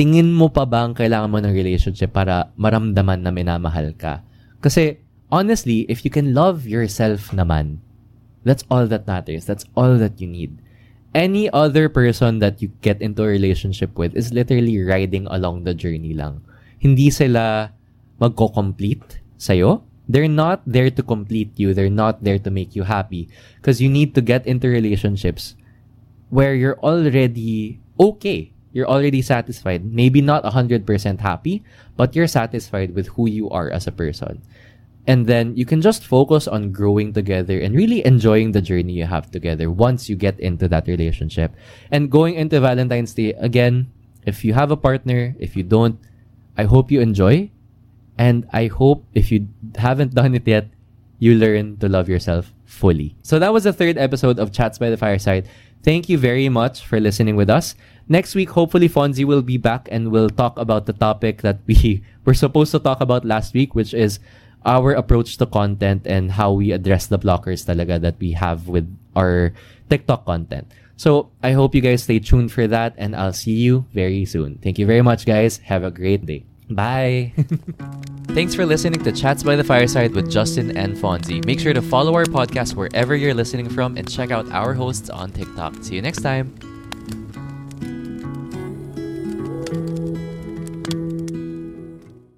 Tingin 0.00 0.32
mo 0.32 0.48
pa 0.48 0.64
ba 0.64 0.88
ang 0.88 0.96
kailangan 0.96 1.28
mo 1.28 1.44
ng 1.44 1.52
relationship 1.52 2.16
para 2.16 2.48
maramdaman 2.56 3.20
na 3.20 3.30
minamahal 3.30 3.92
ka? 3.92 4.24
Kasi, 4.64 5.03
honestly, 5.34 5.82
if 5.90 6.06
you 6.06 6.10
can 6.14 6.30
love 6.30 6.62
yourself 6.62 7.34
naman, 7.34 7.82
that's 8.46 8.62
all 8.70 8.86
that 8.86 9.10
matters. 9.10 9.42
That's 9.42 9.66
all 9.74 9.98
that 9.98 10.22
you 10.22 10.30
need. 10.30 10.62
Any 11.10 11.50
other 11.50 11.90
person 11.90 12.38
that 12.38 12.62
you 12.62 12.70
get 12.78 13.02
into 13.02 13.26
a 13.26 13.34
relationship 13.34 13.98
with 13.98 14.14
is 14.14 14.30
literally 14.30 14.78
riding 14.78 15.26
along 15.26 15.66
the 15.66 15.74
journey 15.74 16.14
lang. 16.14 16.46
Hindi 16.78 17.10
sila 17.10 17.74
magko-complete 18.22 19.18
sa'yo 19.34 19.82
they're 20.08 20.28
not 20.28 20.60
there 20.66 20.90
to 20.90 21.02
complete 21.02 21.56
you. 21.56 21.72
They're 21.72 21.90
not 21.92 22.24
there 22.24 22.38
to 22.38 22.50
make 22.50 22.76
you 22.76 22.84
happy. 22.84 23.28
Because 23.56 23.80
you 23.80 23.88
need 23.88 24.14
to 24.14 24.20
get 24.20 24.46
into 24.46 24.68
relationships 24.68 25.56
where 26.28 26.54
you're 26.54 26.78
already 26.80 27.80
okay. 27.98 28.52
You're 28.72 28.88
already 28.88 29.22
satisfied. 29.22 29.84
Maybe 29.84 30.20
not 30.20 30.42
100% 30.44 30.84
happy, 31.20 31.62
but 31.96 32.14
you're 32.14 32.26
satisfied 32.26 32.94
with 32.94 33.08
who 33.14 33.28
you 33.28 33.48
are 33.50 33.70
as 33.70 33.86
a 33.86 33.92
person. 33.94 34.42
And 35.06 35.26
then 35.26 35.54
you 35.56 35.66
can 35.66 35.82
just 35.82 36.04
focus 36.06 36.48
on 36.48 36.72
growing 36.72 37.12
together 37.12 37.60
and 37.60 37.74
really 37.74 38.04
enjoying 38.06 38.52
the 38.52 38.62
journey 38.62 38.94
you 38.94 39.04
have 39.04 39.30
together 39.30 39.70
once 39.70 40.08
you 40.08 40.16
get 40.16 40.40
into 40.40 40.66
that 40.68 40.86
relationship. 40.86 41.52
And 41.90 42.10
going 42.10 42.34
into 42.34 42.60
Valentine's 42.60 43.12
Day, 43.12 43.34
again, 43.36 43.92
if 44.24 44.44
you 44.44 44.54
have 44.54 44.70
a 44.70 44.76
partner, 44.76 45.36
if 45.38 45.56
you 45.56 45.62
don't, 45.62 46.00
I 46.56 46.64
hope 46.64 46.90
you 46.90 47.00
enjoy 47.00 47.50
and 48.16 48.48
I 48.52 48.66
hope 48.66 49.04
if 49.12 49.30
you 49.30 49.48
haven't 49.76 50.14
done 50.20 50.34
it 50.34 50.46
yet, 50.46 50.68
you 51.18 51.34
learn 51.34 51.76
to 51.78 51.88
love 51.88 52.08
yourself 52.08 52.52
fully. 52.64 53.14
So 53.22 53.38
that 53.38 53.52
was 53.52 53.64
the 53.64 53.72
third 53.72 53.98
episode 53.98 54.38
of 54.38 54.52
Chats 54.52 54.78
by 54.78 54.90
the 54.90 54.96
Fireside. 54.96 55.48
Thank 55.82 56.08
you 56.08 56.16
very 56.16 56.48
much 56.48 56.84
for 56.84 56.98
listening 56.98 57.36
with 57.36 57.50
us. 57.50 57.74
Next 58.08 58.34
week, 58.34 58.50
hopefully, 58.50 58.88
Fonzie 58.88 59.24
will 59.24 59.42
be 59.42 59.56
back 59.56 59.88
and 59.90 60.10
we'll 60.10 60.30
talk 60.30 60.58
about 60.58 60.86
the 60.86 60.92
topic 60.92 61.42
that 61.42 61.60
we 61.66 62.02
were 62.24 62.34
supposed 62.34 62.72
to 62.72 62.78
talk 62.78 63.00
about 63.00 63.24
last 63.24 63.54
week, 63.54 63.74
which 63.74 63.92
is 63.92 64.18
our 64.64 64.92
approach 64.92 65.36
to 65.38 65.46
content 65.46 66.06
and 66.06 66.32
how 66.32 66.52
we 66.52 66.72
address 66.72 67.06
the 67.06 67.18
blockers 67.18 67.64
talaga 67.64 68.00
that 68.00 68.18
we 68.18 68.32
have 68.32 68.68
with 68.68 68.88
our 69.14 69.52
TikTok 69.90 70.24
content. 70.24 70.70
So 70.96 71.30
I 71.42 71.52
hope 71.52 71.74
you 71.74 71.80
guys 71.80 72.04
stay 72.04 72.18
tuned 72.18 72.52
for 72.52 72.66
that 72.68 72.94
and 72.96 73.16
I'll 73.16 73.32
see 73.32 73.52
you 73.52 73.84
very 73.92 74.24
soon. 74.24 74.58
Thank 74.62 74.78
you 74.78 74.86
very 74.86 75.02
much, 75.02 75.26
guys. 75.26 75.58
Have 75.68 75.82
a 75.84 75.90
great 75.90 76.24
day. 76.24 76.44
Bye. 76.70 77.32
Thanks 78.28 78.54
for 78.54 78.64
listening 78.64 79.02
to 79.04 79.12
Chats 79.12 79.42
by 79.42 79.54
the 79.54 79.64
Fireside 79.64 80.14
with 80.14 80.30
Justin 80.30 80.76
and 80.76 80.96
Fonzie. 80.96 81.44
Make 81.44 81.60
sure 81.60 81.74
to 81.74 81.82
follow 81.82 82.14
our 82.14 82.24
podcast 82.24 82.74
wherever 82.74 83.14
you're 83.14 83.34
listening 83.34 83.68
from 83.68 83.96
and 83.96 84.10
check 84.10 84.30
out 84.30 84.50
our 84.50 84.72
hosts 84.72 85.10
on 85.10 85.30
TikTok. 85.30 85.82
See 85.82 85.94
you 85.96 86.02
next 86.02 86.22
time. 86.22 86.73